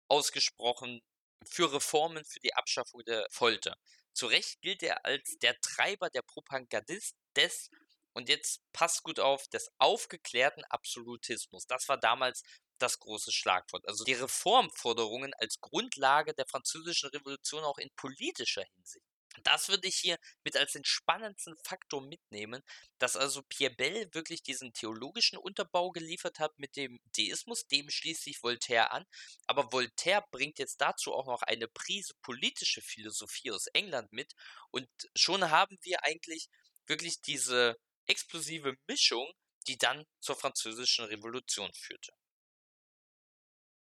ausgesprochen, 0.08 1.02
für 1.46 1.72
Reformen, 1.72 2.24
für 2.24 2.40
die 2.40 2.54
Abschaffung 2.54 3.04
der 3.04 3.28
Folter. 3.30 3.76
Zu 4.12 4.26
Recht 4.26 4.60
gilt 4.60 4.82
er 4.82 5.04
als 5.04 5.36
der 5.38 5.58
Treiber, 5.60 6.10
der 6.10 6.22
Propagandist 6.22 7.14
des, 7.36 7.70
und 8.12 8.28
jetzt 8.28 8.60
passt 8.72 9.02
gut 9.04 9.20
auf, 9.20 9.46
des 9.48 9.70
aufgeklärten 9.78 10.64
Absolutismus. 10.64 11.66
Das 11.66 11.88
war 11.88 11.98
damals 11.98 12.42
das 12.84 12.98
große 12.98 13.32
Schlagwort. 13.32 13.86
Also 13.88 14.04
die 14.04 14.12
Reformforderungen 14.12 15.32
als 15.34 15.60
Grundlage 15.60 16.34
der 16.34 16.46
französischen 16.46 17.08
Revolution 17.10 17.64
auch 17.64 17.78
in 17.78 17.90
politischer 17.96 18.64
Hinsicht. 18.74 19.06
Das 19.42 19.68
würde 19.68 19.88
ich 19.88 19.96
hier 19.96 20.16
mit 20.44 20.56
als 20.56 20.72
den 20.72 20.84
spannendsten 20.84 21.56
Faktor 21.64 22.02
mitnehmen, 22.02 22.62
dass 22.98 23.16
also 23.16 23.42
Pierre 23.42 23.74
Bell 23.74 24.08
wirklich 24.12 24.42
diesen 24.42 24.72
theologischen 24.72 25.38
Unterbau 25.38 25.90
geliefert 25.90 26.38
hat 26.38 26.56
mit 26.58 26.76
dem 26.76 27.00
Deismus, 27.16 27.66
dem 27.66 27.90
schließt 27.90 28.22
sich 28.22 28.42
Voltaire 28.42 28.92
an, 28.92 29.04
aber 29.46 29.72
Voltaire 29.72 30.24
bringt 30.30 30.58
jetzt 30.60 30.80
dazu 30.80 31.12
auch 31.12 31.26
noch 31.26 31.42
eine 31.42 31.66
Prise 31.66 32.14
politische 32.22 32.80
Philosophie 32.80 33.50
aus 33.50 33.66
England 33.68 34.12
mit 34.12 34.34
und 34.70 34.88
schon 35.16 35.50
haben 35.50 35.78
wir 35.82 36.04
eigentlich 36.04 36.48
wirklich 36.86 37.20
diese 37.20 37.76
explosive 38.06 38.76
Mischung, 38.86 39.28
die 39.66 39.78
dann 39.78 40.04
zur 40.20 40.36
französischen 40.36 41.06
Revolution 41.06 41.72
führte. 41.74 42.12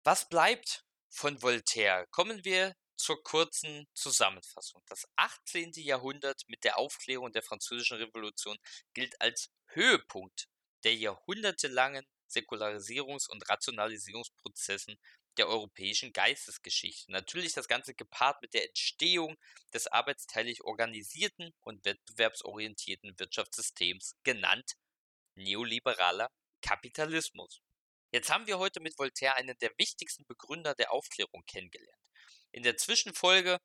Was 0.07 0.29
bleibt 0.29 0.85
von 1.09 1.41
Voltaire? 1.41 2.07
Kommen 2.11 2.45
wir 2.45 2.77
zur 2.95 3.23
kurzen 3.23 3.89
Zusammenfassung. 3.95 4.83
Das 4.87 5.09
18. 5.17 5.73
Jahrhundert 5.77 6.43
mit 6.47 6.63
der 6.63 6.77
Aufklärung 6.77 7.33
der 7.33 7.43
Französischen 7.43 7.97
Revolution 7.97 8.59
gilt 8.93 9.19
als 9.23 9.51
Höhepunkt 9.69 10.47
der 10.85 10.95
jahrhundertelangen 10.95 12.07
Säkularisierungs- 12.31 13.31
und 13.31 13.49
Rationalisierungsprozessen 13.49 14.99
der 15.39 15.49
europäischen 15.49 16.13
Geistesgeschichte. 16.13 17.11
Natürlich 17.11 17.55
das 17.55 17.67
Ganze 17.67 17.95
gepaart 17.95 18.43
mit 18.43 18.53
der 18.53 18.67
Entstehung 18.67 19.39
des 19.73 19.87
arbeitsteilig 19.87 20.65
organisierten 20.65 21.55
und 21.63 21.83
wettbewerbsorientierten 21.87 23.19
Wirtschaftssystems, 23.19 24.17
genannt 24.23 24.75
neoliberaler 25.35 26.31
Kapitalismus. 26.61 27.63
Jetzt 28.15 28.31
haben 28.31 28.47
wir 28.47 28.61
heute 28.61 28.79
mit 28.79 28.97
Voltaire 28.97 29.35
einen 29.35 29.59
der 29.59 29.73
wichtigsten 29.77 30.25
Begründer 30.25 30.77
der 30.77 30.93
Aufklärung 30.93 31.43
kennengelernt. 31.49 32.13
In 32.53 32.63
der 32.63 32.77
Zwischenfolge 32.77 33.59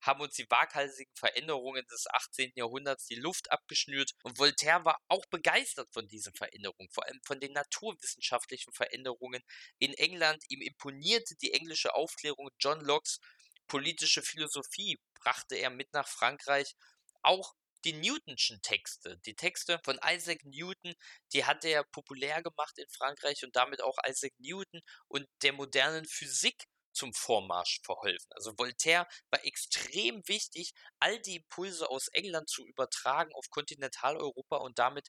haben 0.00 0.20
uns 0.20 0.34
die 0.34 0.50
waghalsigen 0.50 1.14
Veränderungen 1.14 1.86
des 1.86 2.08
18. 2.08 2.50
Jahrhunderts 2.56 3.06
die 3.06 3.14
Luft 3.14 3.52
abgeschnürt 3.52 4.10
und 4.24 4.40
Voltaire 4.40 4.84
war 4.84 4.98
auch 5.06 5.24
begeistert 5.26 5.88
von 5.92 6.08
diesen 6.08 6.34
Veränderungen, 6.34 6.88
vor 6.90 7.06
allem 7.06 7.20
von 7.24 7.38
den 7.38 7.52
naturwissenschaftlichen 7.52 8.72
Veränderungen 8.72 9.40
in 9.78 9.94
England. 9.94 10.42
Ihm 10.48 10.62
imponierte 10.62 11.36
die 11.36 11.52
englische 11.52 11.94
Aufklärung 11.94 12.50
John 12.58 12.80
Locke's 12.80 13.20
politische 13.68 14.22
Philosophie, 14.22 14.98
brachte 15.14 15.54
er 15.54 15.70
mit 15.70 15.92
nach 15.92 16.08
Frankreich. 16.08 16.74
Auch 17.22 17.54
die 17.84 17.92
Newtonschen 17.94 18.60
Texte, 18.62 19.18
die 19.26 19.34
Texte 19.34 19.80
von 19.84 19.98
Isaac 20.04 20.44
Newton, 20.44 20.94
die 21.32 21.44
hat 21.44 21.64
er 21.64 21.84
populär 21.84 22.42
gemacht 22.42 22.78
in 22.78 22.88
Frankreich 22.88 23.44
und 23.44 23.56
damit 23.56 23.82
auch 23.82 23.96
Isaac 24.06 24.32
Newton 24.38 24.80
und 25.08 25.26
der 25.42 25.52
modernen 25.52 26.06
Physik 26.06 26.64
zum 26.92 27.12
Vormarsch 27.14 27.80
verholfen. 27.82 28.30
Also 28.32 28.52
Voltaire 28.58 29.06
war 29.30 29.44
extrem 29.44 30.26
wichtig, 30.28 30.72
all 31.00 31.18
die 31.20 31.36
Impulse 31.36 31.88
aus 31.88 32.08
England 32.08 32.48
zu 32.48 32.66
übertragen 32.66 33.32
auf 33.34 33.48
Kontinentaleuropa 33.50 34.56
und 34.56 34.78
damit 34.78 35.08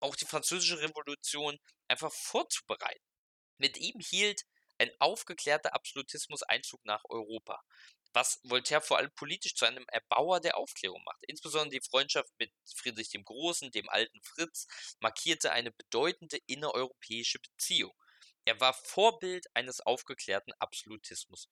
auch 0.00 0.16
die 0.16 0.26
französische 0.26 0.80
Revolution 0.80 1.58
einfach 1.88 2.12
vorzubereiten. 2.12 3.04
Mit 3.58 3.78
ihm 3.78 4.00
hielt 4.00 4.42
ein 4.78 4.90
aufgeklärter 4.98 5.74
Absolutismus 5.74 6.42
Einzug 6.42 6.84
nach 6.84 7.02
Europa. 7.08 7.62
Was 8.16 8.40
Voltaire 8.44 8.80
vor 8.80 8.96
allem 8.96 9.12
politisch 9.14 9.54
zu 9.54 9.66
einem 9.66 9.84
Erbauer 9.88 10.40
der 10.40 10.56
Aufklärung 10.56 11.04
macht. 11.04 11.22
Insbesondere 11.28 11.78
die 11.78 11.86
Freundschaft 11.86 12.32
mit 12.38 12.50
Friedrich 12.74 13.10
dem 13.10 13.24
Großen, 13.24 13.70
dem 13.70 13.90
alten 13.90 14.22
Fritz, 14.22 14.66
markierte 15.00 15.52
eine 15.52 15.70
bedeutende 15.70 16.38
innereuropäische 16.46 17.38
Beziehung. 17.38 17.92
Er 18.46 18.58
war 18.58 18.72
Vorbild 18.72 19.44
eines 19.52 19.80
aufgeklärten 19.80 20.54
Absolutismus. 20.58 21.50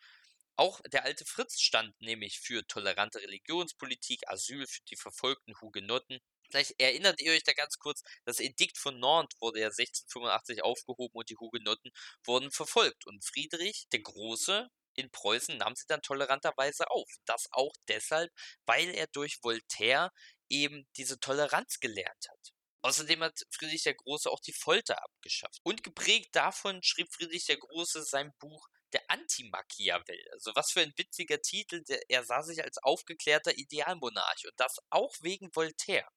Auch 0.57 0.81
der 0.91 1.05
alte 1.05 1.27
Fritz 1.27 1.61
stand 1.61 2.01
nämlich 2.01 2.41
für 2.41 2.67
tolerante 2.67 3.21
Religionspolitik, 3.21 4.27
Asyl 4.29 4.67
für 4.67 4.83
die 4.85 4.97
verfolgten 4.97 5.61
Hugenotten. 5.61 6.19
Vielleicht 6.49 6.81
erinnert 6.81 7.21
ihr 7.21 7.33
euch 7.33 7.43
da 7.43 7.53
ganz 7.53 7.79
kurz, 7.79 8.03
das 8.25 8.41
Edikt 8.41 8.79
von 8.79 8.99
Nantes 8.99 9.39
wurde 9.39 9.61
ja 9.61 9.67
1685 9.67 10.63
aufgehoben 10.63 11.19
und 11.19 11.29
die 11.29 11.37
Hugenotten 11.37 11.91
wurden 12.25 12.51
verfolgt. 12.51 13.07
Und 13.07 13.23
Friedrich 13.23 13.87
der 13.93 14.01
Große 14.01 14.71
in 14.95 15.11
Preußen 15.11 15.57
nahm 15.59 15.75
sie 15.75 15.87
dann 15.87 16.03
toleranterweise 16.03 16.91
auf. 16.91 17.09
Das 17.27 17.49
auch 17.53 17.73
deshalb, 17.89 18.31
weil 18.67 18.89
er 18.91 19.07
durch 19.09 19.39
Voltaire 19.43 20.11
eben 20.49 20.87
diese 20.97 21.19
Toleranz 21.19 21.81
gelernt 21.81 22.27
hat. 22.31 22.53
Außerdem 22.83 23.23
hat 23.23 23.41
Friedrich 23.51 23.83
der 23.83 23.95
Große 23.95 24.31
auch 24.31 24.41
die 24.41 24.53
Folter 24.53 25.03
abgeschafft. 25.03 25.59
Und 25.63 25.83
geprägt 25.83 26.37
davon 26.37 26.83
schrieb 26.83 27.09
Friedrich 27.15 27.47
der 27.47 27.57
Große 27.57 28.03
sein 28.05 28.31
Buch 28.39 28.69
Der 28.93 29.03
Anti-Machiavel. 29.09 30.23
Also 30.33 30.53
was 30.55 30.71
für 30.71 30.83
ein 30.83 30.93
witziger 30.97 31.41
Titel. 31.41 31.83
er 32.09 32.25
sah 32.25 32.43
sich 32.43 32.63
als 32.63 32.77
aufgeklärter 32.83 33.57
Idealmonarch 33.57 34.45
und 34.47 34.53
das 34.59 34.77
auch 34.91 35.15
wegen 35.23 35.49
Voltaire. 35.55 36.09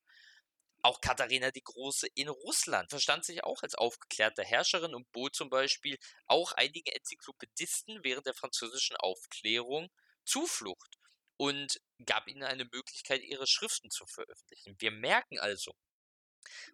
Auch 0.84 1.02
Katharina 1.02 1.52
die 1.52 1.64
Große 1.64 2.08
in 2.16 2.30
Russland 2.30 2.90
verstand 2.90 3.26
sich 3.26 3.44
auch 3.44 3.62
als 3.64 3.76
aufgeklärte 3.76 4.44
Herrscherin 4.44 4.96
und 4.96 5.12
bot 5.12 5.36
zum 5.36 5.50
Beispiel 5.50 5.98
auch 6.28 6.54
einigen 6.54 6.92
Enzyklopädisten 6.92 8.04
während 8.04 8.26
der 8.26 8.34
französischen 8.34 8.96
Aufklärung 8.98 9.90
Zuflucht 10.26 10.98
und 11.38 11.80
gab 12.06 12.28
ihnen 12.28 12.44
eine 12.44 12.66
Möglichkeit, 12.66 13.24
ihre 13.24 13.48
Schriften 13.48 13.90
zu 13.90 14.06
veröffentlichen. 14.06 14.76
Wir 14.80 14.92
merken 14.92 15.40
also, 15.40 15.74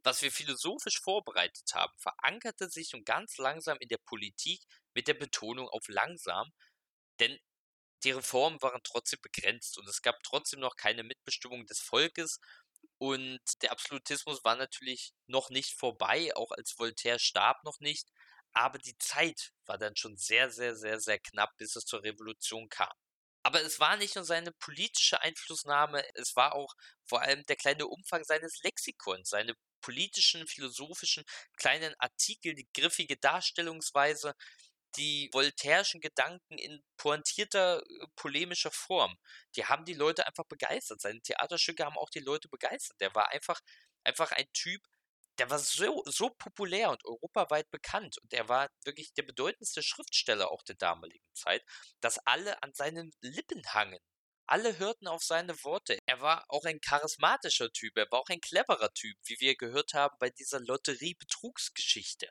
was 0.03 0.21
wir 0.21 0.31
philosophisch 0.31 0.99
vorbereitet 0.99 1.73
haben, 1.73 1.93
verankerte 1.97 2.69
sich 2.69 2.93
nun 2.93 3.03
ganz 3.03 3.37
langsam 3.37 3.77
in 3.79 3.89
der 3.89 3.97
Politik 3.97 4.61
mit 4.93 5.07
der 5.07 5.15
Betonung 5.15 5.67
auf 5.69 5.87
langsam, 5.87 6.51
denn 7.19 7.39
die 8.03 8.11
Reformen 8.11 8.61
waren 8.61 8.81
trotzdem 8.83 9.19
begrenzt 9.21 9.77
und 9.77 9.87
es 9.87 10.01
gab 10.01 10.21
trotzdem 10.23 10.59
noch 10.59 10.75
keine 10.75 11.03
Mitbestimmung 11.03 11.65
des 11.65 11.79
Volkes 11.79 12.39
und 12.97 13.39
der 13.61 13.71
Absolutismus 13.71 14.43
war 14.43 14.55
natürlich 14.55 15.13
noch 15.27 15.49
nicht 15.49 15.73
vorbei, 15.73 16.35
auch 16.35 16.51
als 16.51 16.77
Voltaire 16.77 17.19
starb 17.19 17.63
noch 17.63 17.79
nicht, 17.79 18.07
aber 18.53 18.77
die 18.77 18.97
Zeit 18.97 19.51
war 19.65 19.77
dann 19.77 19.95
schon 19.95 20.17
sehr, 20.17 20.51
sehr, 20.51 20.75
sehr, 20.75 20.99
sehr 20.99 21.19
knapp, 21.19 21.55
bis 21.57 21.75
es 21.75 21.85
zur 21.85 22.03
Revolution 22.03 22.69
kam. 22.69 22.91
Aber 23.43 23.61
es 23.61 23.79
war 23.79 23.97
nicht 23.97 24.15
nur 24.15 24.23
seine 24.25 24.51
politische 24.53 25.21
Einflussnahme, 25.21 26.03
es 26.15 26.35
war 26.35 26.55
auch 26.55 26.73
vor 27.05 27.21
allem 27.21 27.43
der 27.45 27.57
kleine 27.57 27.87
Umfang 27.87 28.23
seines 28.23 28.61
Lexikons, 28.63 29.29
seine 29.29 29.53
politischen, 29.81 30.47
philosophischen 30.47 31.25
kleinen 31.57 31.93
Artikel, 31.99 32.55
die 32.55 32.69
griffige 32.73 33.17
Darstellungsweise, 33.17 34.33
die 34.97 35.29
voltairischen 35.31 36.01
Gedanken 36.01 36.57
in 36.57 36.83
pointierter, 36.97 37.81
äh, 37.81 38.07
polemischer 38.15 38.71
Form. 38.71 39.15
Die 39.55 39.65
haben 39.65 39.85
die 39.85 39.93
Leute 39.93 40.27
einfach 40.27 40.45
begeistert. 40.45 41.01
Seine 41.01 41.21
Theaterstücke 41.21 41.85
haben 41.85 41.97
auch 41.97 42.09
die 42.09 42.19
Leute 42.19 42.49
begeistert. 42.49 42.99
Der 43.01 43.13
war 43.15 43.31
einfach, 43.31 43.59
einfach 44.03 44.31
ein 44.31 44.47
Typ, 44.53 44.81
der 45.39 45.49
war 45.49 45.59
so, 45.59 46.03
so 46.05 46.29
populär 46.29 46.91
und 46.91 47.03
europaweit 47.05 47.69
bekannt. 47.71 48.17
Und 48.19 48.33
er 48.33 48.47
war 48.49 48.69
wirklich 48.85 49.13
der 49.13 49.23
bedeutendste 49.23 49.81
Schriftsteller 49.83 50.51
auch 50.51 50.63
der 50.63 50.75
damaligen 50.75 51.25
Zeit, 51.33 51.63
dass 52.01 52.19
alle 52.25 52.61
an 52.63 52.73
seinen 52.73 53.11
Lippen 53.21 53.63
hangen. 53.73 53.99
Alle 54.45 54.77
hörten 54.77 55.07
auf 55.07 55.23
seine 55.23 55.61
Worte. 55.63 55.97
Er 56.05 56.21
war 56.21 56.45
auch 56.49 56.65
ein 56.65 56.81
charismatischer 56.81 57.71
Typ, 57.71 57.97
er 57.97 58.11
war 58.11 58.19
auch 58.19 58.29
ein 58.29 58.41
cleverer 58.41 58.93
Typ, 58.93 59.17
wie 59.25 59.39
wir 59.39 59.55
gehört 59.55 59.93
haben 59.93 60.15
bei 60.19 60.29
dieser 60.29 60.59
Lotterie-Betrugsgeschichte. 60.59 62.29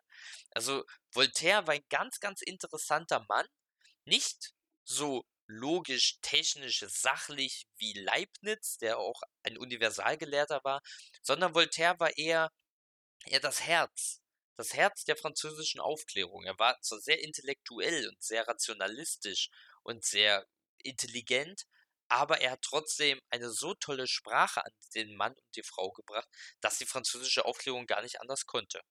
Also 0.51 0.85
Voltaire 1.13 1.67
war 1.67 1.75
ein 1.75 1.85
ganz, 1.89 2.21
ganz 2.21 2.43
interessanter 2.43 3.25
Mann. 3.29 3.47
Nicht 4.05 4.53
so 4.85 5.25
logisch, 5.47 6.19
technisch, 6.23 6.85
sachlich 6.89 7.67
wie 7.77 7.93
Leibniz, 7.95 8.79
der 8.79 8.99
auch 8.99 9.21
ein 9.43 9.59
Universalgelehrter 9.59 10.61
war, 10.65 10.83
sondern 11.23 11.55
Voltaire 11.55 11.99
war 11.99 12.17
eher, 12.17 12.51
eher 13.27 13.41
das 13.41 13.63
Herz, 13.63 14.21
das 14.57 14.75
Herz 14.75 15.05
der 15.05 15.17
französischen 15.17 15.81
Aufklärung. 15.81 16.45
Er 16.45 16.59
war 16.59 16.81
zwar 16.81 17.01
sehr 17.01 17.23
intellektuell 17.23 18.09
und 18.09 18.23
sehr 18.23 18.47
rationalistisch 18.47 19.51
und 19.83 20.05
sehr 20.05 20.47
intelligent, 20.79 21.65
aber 22.13 22.43
er 22.43 22.53
hat 22.53 22.63
trotzdem 22.63 23.19
eine 23.31 23.51
so 23.51 23.73
tolle 23.73 24.07
Sprache 24.07 24.63
an 24.63 24.73
den 24.95 25.17
Mann 25.17 25.33
und 25.33 25.57
die 25.57 25.63
Frau 25.63 25.91
gebracht, 25.93 26.29
dass 26.61 26.77
die 26.77 26.85
französische 26.85 27.47
Aufklärung 27.47 27.87
gar 27.87 28.03
nicht 28.03 28.21
anders 28.21 28.45
konnte. 28.45 28.83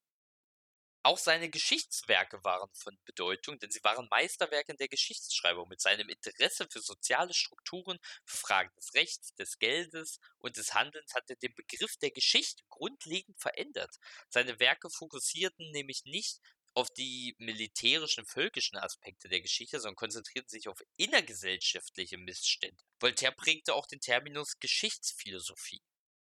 Auch 1.04 1.18
seine 1.18 1.48
Geschichtswerke 1.48 2.42
waren 2.42 2.68
von 2.74 2.98
Bedeutung, 3.04 3.60
denn 3.60 3.70
sie 3.70 3.82
waren 3.84 4.08
Meisterwerke 4.08 4.72
in 4.72 4.78
der 4.78 4.88
Geschichtsschreibung. 4.88 5.68
Mit 5.68 5.80
seinem 5.80 6.08
Interesse 6.08 6.66
für 6.70 6.80
soziale 6.80 7.32
Strukturen, 7.32 7.98
für 8.24 8.36
Fragen 8.36 8.70
des 8.76 8.94
Rechts, 8.94 9.34
des 9.34 9.58
Geldes 9.58 10.18
und 10.38 10.56
des 10.56 10.74
Handelns 10.74 11.14
hat 11.14 11.30
er 11.30 11.36
den 11.36 11.54
Begriff 11.54 11.96
der 11.98 12.10
Geschichte 12.10 12.64
grundlegend 12.68 13.40
verändert. 13.40 13.96
Seine 14.30 14.58
Werke 14.58 14.90
fokussierten 14.90 15.70
nämlich 15.70 16.04
nicht 16.04 16.40
auf 16.74 16.90
die 16.90 17.34
militärischen, 17.38 18.24
völkischen 18.26 18.78
Aspekte 18.78 19.28
der 19.28 19.40
Geschichte, 19.40 19.78
sondern 19.80 19.96
konzentrierten 19.96 20.48
sich 20.48 20.68
auf 20.68 20.82
innergesellschaftliche 20.96 22.18
Missstände. 22.18 22.82
Voltaire 22.98 23.32
prägte 23.32 23.74
auch 23.74 23.86
den 23.86 24.00
Terminus 24.00 24.58
Geschichtsphilosophie. 24.58 25.82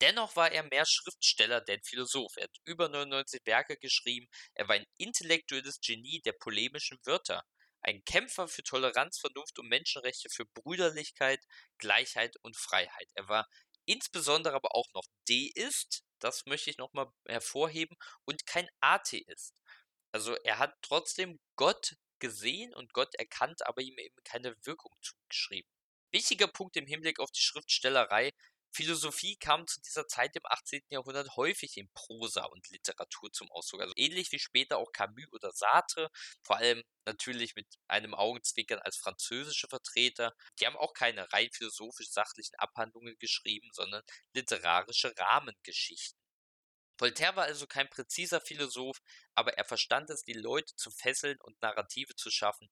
Dennoch 0.01 0.35
war 0.35 0.51
er 0.51 0.65
mehr 0.65 0.85
Schriftsteller 0.85 1.61
denn 1.61 1.81
Philosoph. 1.85 2.37
Er 2.37 2.45
hat 2.45 2.57
über 2.65 2.89
99 2.89 3.41
Werke 3.45 3.77
geschrieben. 3.77 4.27
Er 4.55 4.67
war 4.69 4.75
ein 4.75 4.87
intellektuelles 4.97 5.81
Genie 5.81 6.21
der 6.25 6.33
polemischen 6.33 6.99
Wörter. 7.05 7.45
Ein 7.83 8.03
Kämpfer 8.05 8.49
für 8.49 8.63
Toleranz, 8.63 9.19
Vernunft 9.21 9.59
und 9.59 9.69
Menschenrechte, 9.69 10.29
für 10.29 10.45
Brüderlichkeit, 10.45 11.41
Gleichheit 11.79 12.35
und 12.43 12.57
Freiheit. 12.57 13.09
Er 13.15 13.29
war 13.29 13.47
insbesondere 13.85 14.55
aber 14.55 14.75
auch 14.75 14.89
noch 14.95 15.05
Deist, 15.29 16.03
das 16.19 16.47
möchte 16.47 16.71
ich 16.71 16.79
nochmal 16.79 17.07
hervorheben, 17.29 17.97
und 18.25 18.47
kein 18.47 18.69
Atheist. 18.81 19.55
Also 20.13 20.35
er 20.45 20.59
hat 20.59 20.75
trotzdem 20.83 21.41
Gott 21.57 21.97
gesehen 22.19 22.75
und 22.75 22.93
Gott 22.93 23.15
erkannt, 23.17 23.67
aber 23.67 23.83
ihm 23.83 23.99
eben 23.99 24.17
keine 24.25 24.55
Wirkung 24.65 24.93
zugeschrieben. 25.01 25.69
Wichtiger 26.13 26.47
Punkt 26.47 26.77
im 26.77 26.87
Hinblick 26.87 27.19
auf 27.19 27.31
die 27.33 27.41
Schriftstellerei. 27.41 28.33
Philosophie 28.75 29.37
kam 29.37 29.67
zu 29.67 29.81
dieser 29.83 30.07
Zeit 30.07 30.35
im 30.37 30.43
18. 30.45 30.83
Jahrhundert 30.91 31.37
häufig 31.37 31.77
in 31.77 31.91
Prosa 31.93 32.45
und 32.45 32.69
Literatur 32.71 33.31
zum 33.33 33.51
Ausdruck. 33.51 33.83
Also 33.83 33.95
ähnlich 33.97 34.33
wie 34.33 34.39
später 34.39 34.79
auch 34.79 34.93
Camus 34.93 35.31
oder 35.33 35.53
Sartre, 35.53 36.11
vor 36.43 36.57
allem 36.57 36.83
natürlich 37.07 37.55
mit 37.55 37.67
einem 37.89 38.15
Augenzwinkern 38.15 38.79
als 38.81 38.97
französische 38.97 39.69
Vertreter. 39.69 40.33
Die 40.59 40.67
haben 40.67 40.77
auch 40.77 40.95
keine 40.95 41.31
rein 41.33 41.51
philosophisch-sachlichen 41.53 42.55
Abhandlungen 42.57 43.17
geschrieben, 43.19 43.69
sondern 43.73 44.03
literarische 44.35 45.13
Rahmengeschichten. 45.19 46.22
Voltaire 47.03 47.35
war 47.35 47.45
also 47.45 47.67
kein 47.67 47.89
präziser 47.89 48.41
Philosoph, 48.41 49.03
aber 49.35 49.55
er 49.59 49.65
verstand 49.65 50.09
es, 50.11 50.23
die 50.23 50.35
Leute 50.35 50.73
zu 50.77 50.91
fesseln 50.93 51.37
und 51.41 51.61
Narrative 51.61 52.15
zu 52.15 52.31
schaffen. 52.31 52.71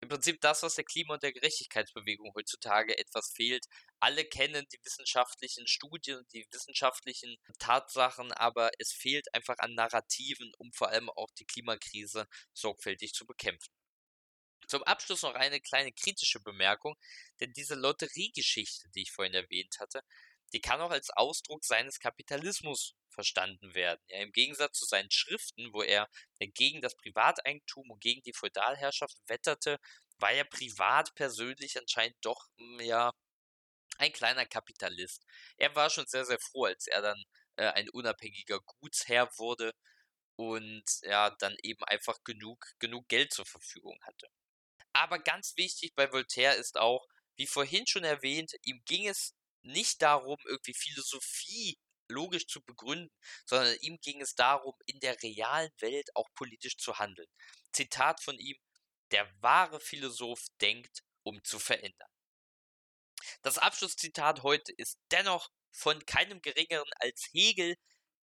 Im 0.00 0.08
Prinzip 0.08 0.40
das, 0.40 0.64
was 0.64 0.74
der 0.74 0.84
Klima- 0.84 1.14
und 1.14 1.22
der 1.22 1.32
Gerechtigkeitsbewegung 1.32 2.32
heutzutage 2.34 2.98
etwas 2.98 3.32
fehlt. 3.32 3.66
Alle 4.00 4.24
kennen 4.24 4.66
die 4.72 4.80
wissenschaftlichen 4.84 5.68
Studien 5.68 6.18
und 6.18 6.32
die 6.32 6.46
wissenschaftlichen 6.50 7.36
Tatsachen, 7.60 8.32
aber 8.32 8.72
es 8.80 8.92
fehlt 8.92 9.32
einfach 9.32 9.56
an 9.58 9.74
Narrativen, 9.74 10.52
um 10.58 10.72
vor 10.72 10.88
allem 10.88 11.08
auch 11.10 11.30
die 11.38 11.46
Klimakrise 11.46 12.26
sorgfältig 12.52 13.14
zu 13.14 13.24
bekämpfen. 13.24 13.72
Zum 14.66 14.82
Abschluss 14.82 15.22
noch 15.22 15.34
eine 15.34 15.60
kleine 15.60 15.92
kritische 15.92 16.40
Bemerkung, 16.40 16.96
denn 17.40 17.52
diese 17.52 17.76
Lotteriegeschichte, 17.76 18.88
die 18.90 19.02
ich 19.02 19.12
vorhin 19.12 19.34
erwähnt 19.34 19.78
hatte, 19.78 20.02
die 20.54 20.60
kann 20.60 20.80
auch 20.80 20.92
als 20.92 21.10
Ausdruck 21.10 21.64
seines 21.64 21.98
Kapitalismus 21.98 22.94
verstanden 23.10 23.74
werden. 23.74 24.00
Ja, 24.06 24.20
Im 24.20 24.30
Gegensatz 24.30 24.78
zu 24.78 24.86
seinen 24.86 25.10
Schriften, 25.10 25.72
wo 25.72 25.82
er 25.82 26.08
gegen 26.38 26.80
das 26.80 26.96
Privateigentum 26.96 27.90
und 27.90 28.00
gegen 28.00 28.22
die 28.22 28.32
Feudalherrschaft 28.32 29.16
wetterte, 29.26 29.78
war 30.18 30.30
er 30.30 30.44
privat 30.44 31.12
persönlich 31.16 31.76
anscheinend 31.78 32.16
doch 32.22 32.48
hm, 32.56 32.80
ja 32.80 33.12
ein 33.98 34.12
kleiner 34.12 34.46
Kapitalist. 34.46 35.24
Er 35.56 35.74
war 35.74 35.90
schon 35.90 36.06
sehr, 36.06 36.24
sehr 36.24 36.38
froh, 36.38 36.66
als 36.66 36.86
er 36.86 37.02
dann 37.02 37.22
äh, 37.56 37.66
ein 37.66 37.90
unabhängiger 37.90 38.60
Gutsherr 38.60 39.28
wurde 39.38 39.72
und 40.36 40.84
ja, 41.02 41.30
dann 41.30 41.56
eben 41.62 41.82
einfach 41.84 42.22
genug, 42.24 42.64
genug 42.78 43.08
Geld 43.08 43.32
zur 43.32 43.46
Verfügung 43.46 43.98
hatte. 44.02 44.28
Aber 44.92 45.18
ganz 45.18 45.56
wichtig 45.56 45.94
bei 45.96 46.12
Voltaire 46.12 46.54
ist 46.56 46.78
auch, 46.78 47.06
wie 47.36 47.48
vorhin 47.48 47.86
schon 47.88 48.04
erwähnt, 48.04 48.52
ihm 48.62 48.80
ging 48.84 49.08
es 49.08 49.34
nicht 49.64 50.02
darum, 50.02 50.38
irgendwie 50.44 50.74
Philosophie 50.74 51.78
logisch 52.08 52.46
zu 52.46 52.62
begründen, 52.62 53.10
sondern 53.46 53.76
ihm 53.80 53.98
ging 54.00 54.20
es 54.20 54.34
darum, 54.34 54.74
in 54.86 55.00
der 55.00 55.20
realen 55.22 55.72
Welt 55.80 56.14
auch 56.14 56.28
politisch 56.34 56.76
zu 56.76 56.98
handeln. 56.98 57.28
Zitat 57.72 58.22
von 58.22 58.38
ihm, 58.38 58.58
der 59.10 59.30
wahre 59.40 59.80
Philosoph 59.80 60.44
denkt, 60.60 61.02
um 61.22 61.42
zu 61.44 61.58
verändern. 61.58 62.10
Das 63.42 63.58
Abschlusszitat 63.58 64.42
heute 64.42 64.72
ist 64.72 64.98
dennoch 65.10 65.50
von 65.70 66.04
keinem 66.04 66.40
geringeren 66.42 66.90
als 66.96 67.28
Hegel, 67.32 67.76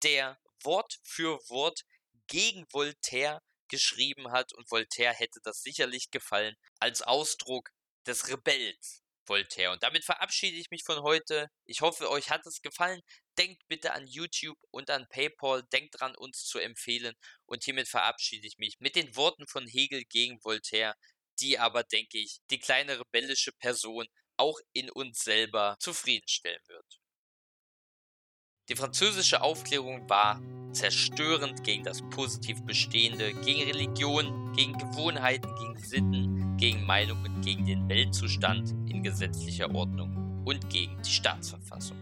der 0.03 0.39
Wort 0.63 0.99
für 1.03 1.39
Wort 1.49 1.83
gegen 2.27 2.65
Voltaire 2.71 3.41
geschrieben 3.69 4.31
hat 4.31 4.53
und 4.53 4.69
Voltaire 4.69 5.13
hätte 5.13 5.39
das 5.43 5.61
sicherlich 5.61 6.11
gefallen 6.11 6.55
als 6.79 7.01
Ausdruck 7.01 7.69
des 8.05 8.27
Rebells 8.27 9.03
Voltaire. 9.30 9.71
Und 9.71 9.84
damit 9.84 10.03
verabschiede 10.03 10.57
ich 10.57 10.71
mich 10.71 10.84
von 10.84 11.01
heute. 11.03 11.47
Ich 11.65 11.82
hoffe, 11.82 12.09
euch 12.09 12.30
hat 12.32 12.45
es 12.45 12.61
gefallen. 12.61 13.01
Denkt 13.38 13.61
bitte 13.67 13.93
an 13.93 14.07
YouTube 14.07 14.57
und 14.71 14.89
an 14.89 15.07
PayPal. 15.09 15.63
Denkt 15.71 15.99
dran, 15.99 16.15
uns 16.15 16.43
zu 16.43 16.59
empfehlen. 16.59 17.15
Und 17.45 17.63
hiermit 17.63 17.88
verabschiede 17.88 18.47
ich 18.47 18.57
mich 18.57 18.77
mit 18.80 18.95
den 18.95 19.15
Worten 19.15 19.47
von 19.47 19.67
Hegel 19.67 20.03
gegen 20.05 20.43
Voltaire, 20.43 20.95
die 21.39 21.59
aber, 21.59 21.84
denke 21.84 22.17
ich, 22.17 22.39
die 22.49 22.59
kleine 22.59 22.99
rebellische 22.99 23.51
Person 23.53 24.07
auch 24.38 24.59
in 24.73 24.89
uns 24.89 25.19
selber 25.19 25.77
zufriedenstellen 25.80 26.61
wird. 26.67 26.99
Die 28.69 28.75
französische 28.75 29.41
Aufklärung 29.41 30.07
war 30.09 30.39
zerstörend 30.73 31.63
gegen 31.63 31.84
das 31.84 32.01
positiv 32.11 32.61
Bestehende, 32.63 33.34
gegen 33.34 33.63
Religion, 33.63 34.53
gegen 34.53 34.77
Gewohnheiten, 34.77 35.53
gegen 35.55 35.77
Sitten, 35.80 36.48
gegen 36.60 36.86
Meinungen, 36.86 37.41
gegen 37.41 37.66
den 37.66 37.88
Weltzustand 37.88 38.76
in 38.89 39.01
gesetzlicher 39.01 39.74
Ordnung 39.74 40.43
und 40.45 40.70
gegen 40.70 41.01
die 41.01 41.10
Staatsverfassung. 41.10 41.97